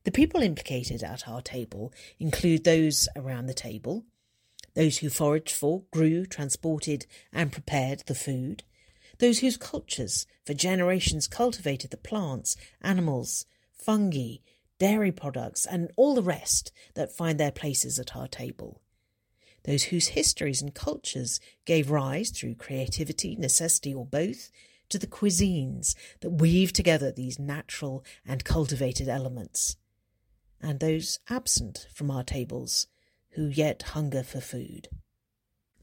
The 0.10 0.14
people 0.14 0.42
implicated 0.42 1.04
at 1.04 1.28
our 1.28 1.40
table 1.40 1.94
include 2.18 2.64
those 2.64 3.08
around 3.16 3.46
the 3.46 3.54
table, 3.54 4.06
those 4.74 4.98
who 4.98 5.10
foraged 5.12 5.52
for, 5.52 5.84
grew, 5.92 6.26
transported, 6.26 7.06
and 7.32 7.52
prepared 7.52 8.00
the 8.08 8.16
food, 8.16 8.64
those 9.20 9.42
whose 9.42 9.56
cultures 9.56 10.26
for 10.44 10.56
generations 10.56 11.28
cultivated 11.28 11.92
the 11.92 11.98
plants, 11.98 12.58
animals, 12.82 13.46
fungi, 13.72 14.38
dairy 14.80 15.12
products, 15.12 15.68
and 15.68 15.92
all 15.96 16.16
the 16.16 16.24
rest 16.24 16.72
that 16.96 17.16
find 17.16 17.40
their 17.40 17.52
places 17.52 18.00
at 18.00 18.16
our 18.16 18.28
table. 18.28 18.82
Those 19.66 19.84
whose 19.84 20.08
histories 20.08 20.60
and 20.60 20.74
cultures 20.74 21.40
gave 21.66 21.92
rise, 21.92 22.32
through 22.32 22.56
creativity, 22.56 23.36
necessity, 23.36 23.94
or 23.94 24.08
both, 24.08 24.50
to 24.90 24.98
the 24.98 25.06
cuisines 25.06 25.94
that 26.22 26.32
weave 26.32 26.74
together 26.74 27.12
these 27.12 27.38
natural 27.38 28.04
and 28.26 28.44
cultivated 28.44 29.08
elements. 29.08 29.76
And 30.62 30.80
those 30.80 31.20
absent 31.30 31.88
from 31.94 32.12
our 32.12 32.24
tables, 32.24 32.88
who 33.32 33.48
yet 33.48 33.82
hunger 33.94 34.24
for 34.24 34.42
food. 34.42 34.90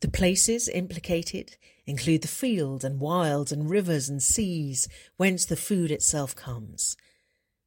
The 0.01 0.09
places 0.09 0.69
implicated 0.69 1.57
include 1.87 2.23
the 2.23 2.29
fields 2.29 2.85
and 2.85 3.01
wilds 3.01 3.51
and 3.51 3.71
rivers 3.71 4.09
and 4.09 4.23
seas 4.23 4.89
whence 5.17 5.47
the 5.47 5.57
food 5.57 5.91
itself 5.91 6.37
comes, 6.37 6.97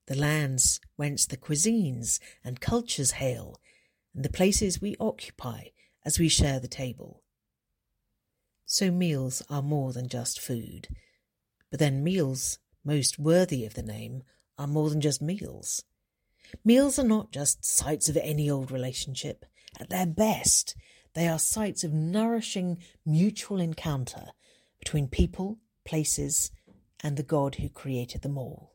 the 0.06 0.16
lands 0.16 0.80
whence 0.96 1.26
the 1.26 1.38
cuisines 1.38 2.20
and 2.44 2.62
cultures 2.62 3.12
hail, 3.12 3.60
and 4.14 4.24
the 4.24 4.30
places 4.30 4.82
we 4.82 4.96
occupy 5.00 5.66
as 6.06 6.20
we 6.20 6.30
share 6.30 6.60
the 6.60 6.68
table. 6.68 7.24
So 8.66 8.92
meals 8.92 9.42
are 9.50 9.64
more 9.64 9.94
than 9.94 10.08
just 10.08 10.40
food, 10.40 10.88
but 11.72 11.80
then 11.80 12.04
meals, 12.04 12.60
most 12.84 13.18
worthy 13.18 13.66
of 13.66 13.74
the 13.74 13.84
name, 13.84 14.24
are 14.58 14.68
more 14.68 14.90
than 14.90 15.02
just 15.02 15.22
meals. 15.22 15.84
Meals 16.64 17.00
are 17.00 17.04
not 17.04 17.32
just 17.32 17.66
sites 17.66 18.10
of 18.10 18.18
any 18.18 18.50
old 18.50 18.72
relationship. 18.72 19.46
At 19.80 19.90
their 19.90 20.06
best, 20.06 20.76
they 21.14 21.28
are 21.28 21.40
sites 21.40 21.84
of 21.84 21.94
nourishing 21.94 22.80
mutual 23.06 23.60
encounter 23.60 24.28
between 24.80 25.08
people, 25.08 25.60
places, 25.86 26.52
and 27.02 27.18
the 27.18 27.24
God 27.24 27.56
who 27.56 27.70
created 27.70 28.22
them 28.22 28.38
all. 28.38 28.74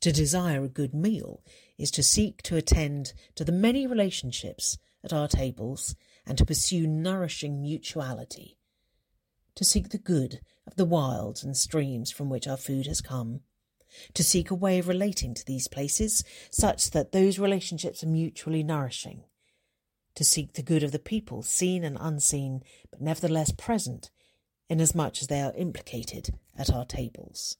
To 0.00 0.12
desire 0.12 0.64
a 0.64 0.68
good 0.68 0.94
meal 0.94 1.42
is 1.76 1.90
to 1.92 2.02
seek 2.02 2.42
to 2.42 2.56
attend 2.56 3.14
to 3.34 3.44
the 3.44 3.52
many 3.52 3.86
relationships 3.86 4.78
at 5.02 5.12
our 5.12 5.28
tables 5.28 5.96
and 6.26 6.38
to 6.38 6.44
pursue 6.44 6.86
nourishing 6.86 7.60
mutuality. 7.60 8.58
To 9.56 9.64
seek 9.64 9.88
the 9.88 9.98
good 9.98 10.40
of 10.66 10.76
the 10.76 10.84
wilds 10.84 11.42
and 11.42 11.56
streams 11.56 12.12
from 12.12 12.30
which 12.30 12.46
our 12.46 12.56
food 12.56 12.86
has 12.86 13.00
come. 13.00 13.40
To 14.14 14.24
seek 14.24 14.50
a 14.50 14.54
way 14.54 14.78
of 14.78 14.88
relating 14.88 15.34
to 15.34 15.44
these 15.44 15.68
places 15.68 16.24
such 16.50 16.90
that 16.90 17.12
those 17.12 17.38
relationships 17.38 18.02
are 18.02 18.08
mutually 18.08 18.62
nourishing 18.62 19.24
to 20.18 20.24
seek 20.24 20.54
the 20.54 20.62
good 20.62 20.82
of 20.82 20.90
the 20.90 20.98
people, 20.98 21.44
seen 21.44 21.84
and 21.84 21.96
unseen, 22.00 22.60
but 22.90 23.00
nevertheless 23.00 23.52
present, 23.52 24.10
inasmuch 24.68 25.22
as 25.22 25.28
they 25.28 25.40
are 25.40 25.54
implicated 25.54 26.34
at 26.58 26.72
our 26.72 26.84
tables. 26.84 27.56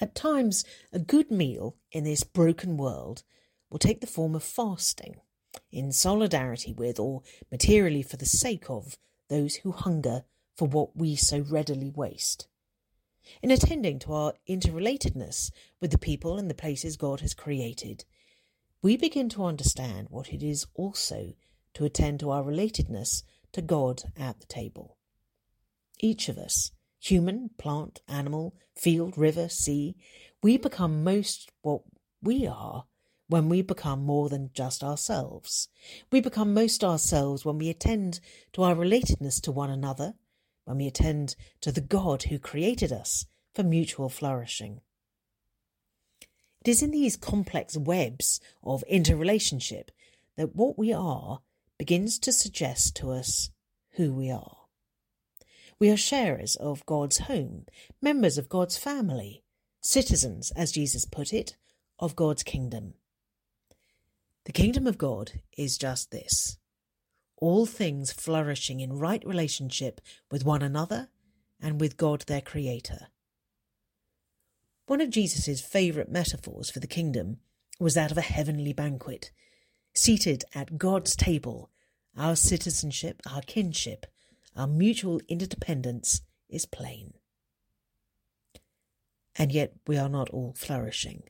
At 0.00 0.16
times, 0.16 0.64
a 0.92 0.98
good 0.98 1.30
meal 1.30 1.76
in 1.92 2.02
this 2.02 2.24
broken 2.24 2.76
world 2.76 3.22
will 3.70 3.78
take 3.78 4.00
the 4.00 4.08
form 4.08 4.34
of 4.34 4.42
fasting, 4.42 5.14
in 5.70 5.92
solidarity 5.92 6.72
with 6.72 6.98
or 6.98 7.22
materially 7.52 8.02
for 8.02 8.16
the 8.16 8.26
sake 8.26 8.68
of 8.68 8.98
those 9.28 9.54
who 9.56 9.70
hunger 9.70 10.24
for 10.56 10.66
what 10.66 10.96
we 10.96 11.14
so 11.14 11.38
readily 11.38 11.88
waste. 11.88 12.48
In 13.42 13.50
attending 13.50 13.98
to 14.00 14.12
our 14.12 14.34
interrelatedness 14.48 15.50
with 15.80 15.90
the 15.90 15.98
people 15.98 16.38
and 16.38 16.48
the 16.48 16.54
places 16.54 16.96
God 16.96 17.20
has 17.20 17.34
created, 17.34 18.04
we 18.82 18.96
begin 18.96 19.28
to 19.30 19.44
understand 19.44 20.08
what 20.10 20.32
it 20.32 20.42
is 20.42 20.66
also 20.74 21.34
to 21.74 21.84
attend 21.84 22.20
to 22.20 22.30
our 22.30 22.42
relatedness 22.42 23.22
to 23.52 23.62
God 23.62 24.04
at 24.16 24.40
the 24.40 24.46
table. 24.46 24.96
Each 25.98 26.28
of 26.28 26.38
us, 26.38 26.72
human, 27.00 27.50
plant, 27.58 28.00
animal, 28.08 28.54
field, 28.74 29.16
river, 29.16 29.48
sea, 29.48 29.96
we 30.42 30.56
become 30.56 31.02
most 31.02 31.50
what 31.62 31.82
we 32.22 32.46
are 32.46 32.84
when 33.28 33.48
we 33.48 33.62
become 33.62 34.04
more 34.04 34.28
than 34.28 34.50
just 34.54 34.84
ourselves. 34.84 35.68
We 36.12 36.20
become 36.20 36.54
most 36.54 36.84
ourselves 36.84 37.44
when 37.44 37.58
we 37.58 37.68
attend 37.68 38.20
to 38.52 38.62
our 38.62 38.74
relatedness 38.74 39.40
to 39.42 39.52
one 39.52 39.70
another, 39.70 40.14
when 40.66 40.76
we 40.76 40.86
attend 40.86 41.34
to 41.62 41.72
the 41.72 41.80
God 41.80 42.24
who 42.24 42.38
created 42.38 42.92
us 42.92 43.24
for 43.54 43.62
mutual 43.62 44.10
flourishing. 44.10 44.82
It 46.60 46.68
is 46.68 46.82
in 46.82 46.90
these 46.90 47.16
complex 47.16 47.76
webs 47.76 48.40
of 48.62 48.82
interrelationship 48.88 49.90
that 50.36 50.54
what 50.54 50.76
we 50.76 50.92
are 50.92 51.40
begins 51.78 52.18
to 52.18 52.32
suggest 52.32 52.96
to 52.96 53.10
us 53.10 53.50
who 53.92 54.12
we 54.12 54.30
are. 54.30 54.56
We 55.78 55.90
are 55.90 55.96
sharers 55.96 56.56
of 56.56 56.84
God's 56.84 57.18
home, 57.18 57.66
members 58.02 58.36
of 58.36 58.48
God's 58.48 58.76
family, 58.76 59.44
citizens, 59.80 60.50
as 60.56 60.72
Jesus 60.72 61.04
put 61.04 61.32
it, 61.32 61.56
of 61.98 62.16
God's 62.16 62.42
kingdom. 62.42 62.94
The 64.44 64.52
kingdom 64.52 64.86
of 64.86 64.98
God 64.98 65.32
is 65.56 65.78
just 65.78 66.10
this 66.10 66.58
all 67.38 67.66
things 67.66 68.12
flourishing 68.12 68.80
in 68.80 68.98
right 68.98 69.24
relationship 69.26 70.00
with 70.30 70.44
one 70.44 70.62
another 70.62 71.08
and 71.60 71.80
with 71.80 71.96
God 71.96 72.22
their 72.26 72.40
Creator. 72.40 73.08
One 74.86 75.00
of 75.00 75.10
Jesus' 75.10 75.60
favourite 75.60 76.10
metaphors 76.10 76.70
for 76.70 76.80
the 76.80 76.86
kingdom 76.86 77.38
was 77.78 77.94
that 77.94 78.12
of 78.12 78.18
a 78.18 78.22
heavenly 78.22 78.72
banquet. 78.72 79.30
Seated 79.92 80.44
at 80.54 80.78
God's 80.78 81.16
table, 81.16 81.70
our 82.16 82.36
citizenship, 82.36 83.20
our 83.30 83.42
kinship, 83.42 84.06
our 84.56 84.66
mutual 84.66 85.20
interdependence 85.28 86.22
is 86.48 86.66
plain. 86.66 87.14
And 89.38 89.52
yet 89.52 89.74
we 89.86 89.98
are 89.98 90.08
not 90.08 90.30
all 90.30 90.54
flourishing. 90.56 91.24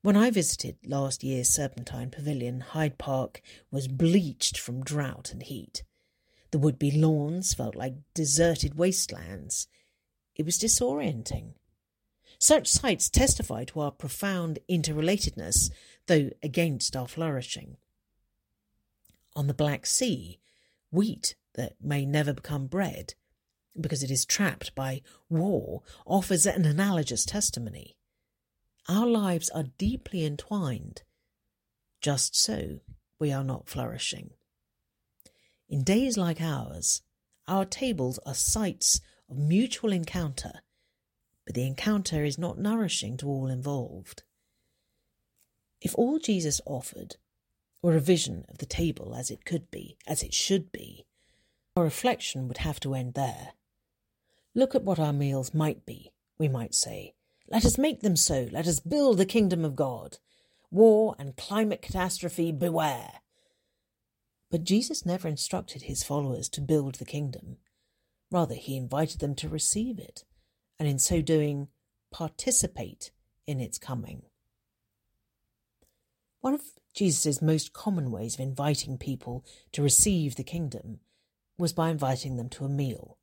When 0.00 0.16
I 0.16 0.30
visited 0.30 0.76
last 0.86 1.24
year's 1.24 1.48
Serpentine 1.48 2.10
Pavilion, 2.10 2.60
Hyde 2.60 2.98
Park 2.98 3.42
was 3.72 3.88
bleached 3.88 4.56
from 4.56 4.84
drought 4.84 5.32
and 5.32 5.42
heat. 5.42 5.82
The 6.52 6.58
would 6.58 6.78
be 6.78 6.92
lawns 6.92 7.52
felt 7.52 7.74
like 7.74 7.94
deserted 8.14 8.78
wastelands. 8.78 9.66
It 10.36 10.46
was 10.46 10.56
disorienting. 10.56 11.54
Such 12.38 12.68
sights 12.68 13.10
testify 13.10 13.64
to 13.64 13.80
our 13.80 13.90
profound 13.90 14.60
interrelatedness, 14.70 15.70
though 16.06 16.30
against 16.44 16.94
our 16.94 17.08
flourishing. 17.08 17.76
On 19.34 19.48
the 19.48 19.54
Black 19.54 19.84
Sea, 19.84 20.38
wheat 20.92 21.34
that 21.54 21.74
may 21.82 22.06
never 22.06 22.32
become 22.32 22.68
bread, 22.68 23.14
because 23.78 24.04
it 24.04 24.12
is 24.12 24.24
trapped 24.24 24.76
by 24.76 25.02
war, 25.28 25.82
offers 26.06 26.46
an 26.46 26.64
analogous 26.64 27.24
testimony. 27.24 27.97
Our 28.88 29.06
lives 29.06 29.50
are 29.50 29.64
deeply 29.76 30.24
entwined. 30.24 31.02
Just 32.00 32.34
so, 32.34 32.80
we 33.18 33.30
are 33.30 33.44
not 33.44 33.68
flourishing. 33.68 34.30
In 35.68 35.84
days 35.84 36.16
like 36.16 36.40
ours, 36.40 37.02
our 37.46 37.66
tables 37.66 38.18
are 38.24 38.34
sites 38.34 39.02
of 39.30 39.36
mutual 39.36 39.92
encounter, 39.92 40.62
but 41.44 41.54
the 41.54 41.66
encounter 41.66 42.24
is 42.24 42.38
not 42.38 42.58
nourishing 42.58 43.18
to 43.18 43.26
all 43.26 43.48
involved. 43.48 44.22
If 45.82 45.94
all 45.94 46.18
Jesus 46.18 46.60
offered 46.64 47.16
were 47.82 47.96
a 47.96 48.00
vision 48.00 48.46
of 48.48 48.56
the 48.56 48.66
table 48.66 49.14
as 49.14 49.30
it 49.30 49.44
could 49.44 49.70
be, 49.70 49.98
as 50.06 50.22
it 50.22 50.32
should 50.32 50.72
be, 50.72 51.04
our 51.76 51.84
reflection 51.84 52.48
would 52.48 52.58
have 52.58 52.80
to 52.80 52.94
end 52.94 53.12
there. 53.12 53.52
Look 54.54 54.74
at 54.74 54.82
what 54.82 54.98
our 54.98 55.12
meals 55.12 55.52
might 55.52 55.84
be, 55.84 56.10
we 56.38 56.48
might 56.48 56.74
say. 56.74 57.14
Let 57.50 57.64
us 57.64 57.78
make 57.78 58.00
them 58.00 58.16
so. 58.16 58.48
Let 58.52 58.66
us 58.66 58.80
build 58.80 59.18
the 59.18 59.24
kingdom 59.24 59.64
of 59.64 59.74
God. 59.74 60.18
War 60.70 61.16
and 61.18 61.36
climate 61.36 61.80
catastrophe, 61.80 62.52
beware. 62.52 63.20
But 64.50 64.64
Jesus 64.64 65.06
never 65.06 65.28
instructed 65.28 65.82
his 65.82 66.02
followers 66.02 66.48
to 66.50 66.60
build 66.60 66.96
the 66.96 67.04
kingdom. 67.06 67.56
Rather, 68.30 68.54
he 68.54 68.76
invited 68.76 69.20
them 69.20 69.34
to 69.36 69.48
receive 69.48 69.98
it, 69.98 70.24
and 70.78 70.86
in 70.86 70.98
so 70.98 71.22
doing, 71.22 71.68
participate 72.10 73.10
in 73.46 73.60
its 73.60 73.78
coming. 73.78 74.22
One 76.40 76.54
of 76.54 76.62
Jesus' 76.94 77.42
most 77.42 77.72
common 77.72 78.10
ways 78.10 78.34
of 78.34 78.40
inviting 78.40 78.98
people 78.98 79.44
to 79.72 79.82
receive 79.82 80.36
the 80.36 80.44
kingdom 80.44 81.00
was 81.58 81.72
by 81.72 81.90
inviting 81.90 82.36
them 82.36 82.48
to 82.50 82.64
a 82.64 82.68
meal. 82.68 83.17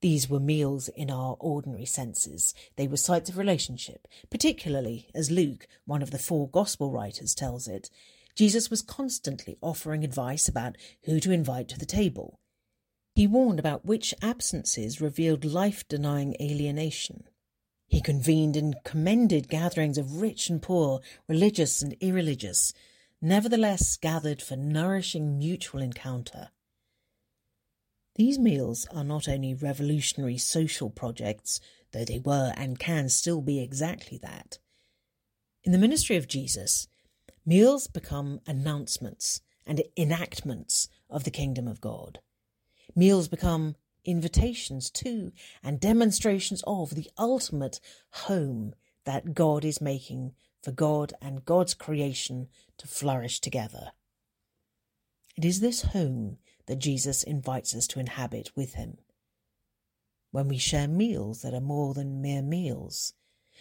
These 0.00 0.30
were 0.30 0.40
meals 0.40 0.88
in 0.88 1.10
our 1.10 1.36
ordinary 1.40 1.84
senses. 1.84 2.54
They 2.76 2.86
were 2.86 2.96
sites 2.96 3.28
of 3.28 3.36
relationship, 3.36 4.06
particularly 4.30 5.08
as 5.14 5.30
Luke, 5.30 5.66
one 5.86 6.02
of 6.02 6.12
the 6.12 6.18
four 6.18 6.48
gospel 6.48 6.92
writers, 6.92 7.34
tells 7.34 7.66
it. 7.66 7.90
Jesus 8.36 8.70
was 8.70 8.82
constantly 8.82 9.56
offering 9.60 10.04
advice 10.04 10.46
about 10.46 10.76
who 11.04 11.18
to 11.18 11.32
invite 11.32 11.68
to 11.68 11.78
the 11.78 11.86
table. 11.86 12.38
He 13.16 13.26
warned 13.26 13.58
about 13.58 13.84
which 13.84 14.14
absences 14.22 15.00
revealed 15.00 15.44
life 15.44 15.82
denying 15.88 16.36
alienation. 16.40 17.24
He 17.88 18.00
convened 18.00 18.56
and 18.56 18.76
commended 18.84 19.48
gatherings 19.48 19.98
of 19.98 20.20
rich 20.20 20.48
and 20.48 20.62
poor, 20.62 21.00
religious 21.26 21.82
and 21.82 21.96
irreligious, 22.00 22.72
nevertheless 23.20 23.96
gathered 23.96 24.40
for 24.40 24.54
nourishing 24.54 25.36
mutual 25.36 25.80
encounter. 25.80 26.50
These 28.18 28.40
meals 28.40 28.84
are 28.92 29.04
not 29.04 29.28
only 29.28 29.54
revolutionary 29.54 30.38
social 30.38 30.90
projects, 30.90 31.60
though 31.92 32.04
they 32.04 32.18
were 32.18 32.52
and 32.56 32.76
can 32.76 33.08
still 33.10 33.40
be 33.40 33.60
exactly 33.60 34.18
that. 34.18 34.58
In 35.62 35.70
the 35.70 35.78
ministry 35.78 36.16
of 36.16 36.26
Jesus, 36.26 36.88
meals 37.46 37.86
become 37.86 38.40
announcements 38.44 39.40
and 39.64 39.80
enactments 39.96 40.88
of 41.08 41.22
the 41.22 41.30
kingdom 41.30 41.68
of 41.68 41.80
God. 41.80 42.18
Meals 42.96 43.28
become 43.28 43.76
invitations 44.04 44.90
to 44.90 45.30
and 45.62 45.78
demonstrations 45.78 46.64
of 46.66 46.96
the 46.96 47.08
ultimate 47.18 47.78
home 48.10 48.74
that 49.04 49.32
God 49.32 49.64
is 49.64 49.80
making 49.80 50.32
for 50.60 50.72
God 50.72 51.12
and 51.22 51.44
God's 51.44 51.72
creation 51.72 52.48
to 52.78 52.88
flourish 52.88 53.38
together. 53.38 53.92
It 55.36 55.44
is 55.44 55.60
this 55.60 55.82
home 55.82 56.38
that 56.68 56.78
Jesus 56.78 57.22
invites 57.22 57.74
us 57.74 57.86
to 57.88 57.98
inhabit 57.98 58.50
with 58.54 58.74
him. 58.74 58.98
When 60.30 60.48
we 60.48 60.58
share 60.58 60.86
meals 60.86 61.42
that 61.42 61.54
are 61.54 61.60
more 61.60 61.94
than 61.94 62.20
mere 62.20 62.42
meals, 62.42 63.14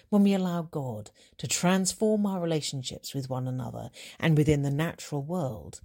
when 0.09 0.23
we 0.23 0.33
allow 0.33 0.63
God 0.63 1.11
to 1.37 1.47
transform 1.47 2.25
our 2.25 2.41
relationships 2.41 3.15
with 3.15 3.29
one 3.29 3.47
another 3.47 3.89
and 4.19 4.37
within 4.37 4.61
the 4.61 4.69
natural 4.69 5.23
world, 5.23 5.81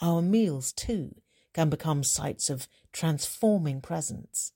our 0.00 0.22
meals 0.22 0.72
too 0.72 1.16
can 1.52 1.68
become 1.68 2.04
sites 2.04 2.48
of 2.48 2.68
transforming 2.92 3.80
presence, 3.80 4.52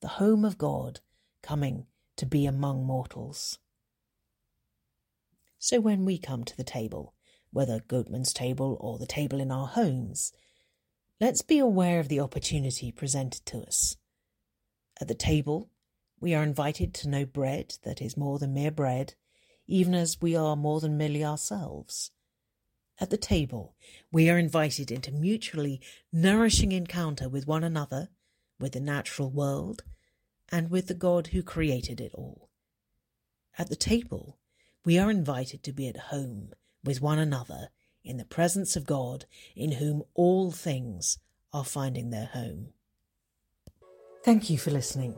the 0.00 0.08
home 0.08 0.44
of 0.44 0.58
God 0.58 1.00
coming 1.42 1.86
to 2.16 2.26
be 2.26 2.44
among 2.46 2.84
mortals. 2.84 3.58
So 5.58 5.80
when 5.80 6.04
we 6.04 6.18
come 6.18 6.44
to 6.44 6.56
the 6.56 6.64
table, 6.64 7.14
whether 7.50 7.80
Ghothmeh's 7.80 8.34
table 8.34 8.76
or 8.80 8.98
the 8.98 9.06
table 9.06 9.40
in 9.40 9.50
our 9.50 9.66
homes, 9.66 10.32
Let's 11.20 11.42
be 11.42 11.58
aware 11.58 11.98
of 11.98 12.06
the 12.06 12.20
opportunity 12.20 12.92
presented 12.92 13.44
to 13.46 13.58
us. 13.62 13.96
At 15.00 15.08
the 15.08 15.14
table, 15.14 15.68
we 16.20 16.32
are 16.32 16.44
invited 16.44 16.94
to 16.94 17.08
know 17.08 17.26
bread 17.26 17.74
that 17.82 18.00
is 18.00 18.16
more 18.16 18.38
than 18.38 18.54
mere 18.54 18.70
bread, 18.70 19.14
even 19.66 19.94
as 19.94 20.20
we 20.20 20.36
are 20.36 20.54
more 20.54 20.78
than 20.78 20.96
merely 20.96 21.24
ourselves. 21.24 22.12
At 23.00 23.10
the 23.10 23.16
table, 23.16 23.74
we 24.12 24.30
are 24.30 24.38
invited 24.38 24.92
into 24.92 25.10
mutually 25.10 25.80
nourishing 26.12 26.70
encounter 26.70 27.28
with 27.28 27.48
one 27.48 27.64
another, 27.64 28.10
with 28.60 28.72
the 28.72 28.80
natural 28.80 29.28
world, 29.28 29.82
and 30.52 30.70
with 30.70 30.86
the 30.86 30.94
God 30.94 31.28
who 31.28 31.42
created 31.42 32.00
it 32.00 32.14
all. 32.14 32.48
At 33.58 33.68
the 33.68 33.76
table, 33.76 34.38
we 34.84 34.98
are 34.98 35.10
invited 35.10 35.64
to 35.64 35.72
be 35.72 35.88
at 35.88 35.96
home 35.96 36.52
with 36.84 37.00
one 37.00 37.18
another 37.18 37.70
in 38.08 38.16
the 38.16 38.24
presence 38.24 38.74
of 38.74 38.86
God, 38.86 39.26
in 39.54 39.72
whom 39.72 40.02
all 40.14 40.50
things 40.50 41.18
are 41.52 41.64
finding 41.64 42.10
their 42.10 42.26
home. 42.26 42.68
Thank 44.24 44.50
you 44.50 44.58
for 44.58 44.70
listening. 44.70 45.16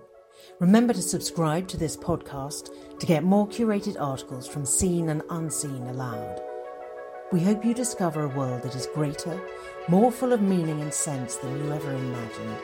Remember 0.58 0.92
to 0.92 1.02
subscribe 1.02 1.68
to 1.68 1.76
this 1.76 1.96
podcast 1.96 2.70
to 2.98 3.06
get 3.06 3.24
more 3.24 3.46
curated 3.46 4.00
articles 4.00 4.46
from 4.48 4.66
Seen 4.66 5.08
and 5.08 5.22
Unseen 5.30 5.82
Aloud. 5.84 6.40
We 7.32 7.40
hope 7.40 7.64
you 7.64 7.74
discover 7.74 8.24
a 8.24 8.36
world 8.36 8.62
that 8.62 8.74
is 8.74 8.88
greater, 8.94 9.40
more 9.88 10.10
full 10.10 10.32
of 10.32 10.42
meaning 10.42 10.80
and 10.80 10.92
sense 10.92 11.36
than 11.36 11.56
you 11.58 11.72
ever 11.72 11.92
imagined 11.92 12.56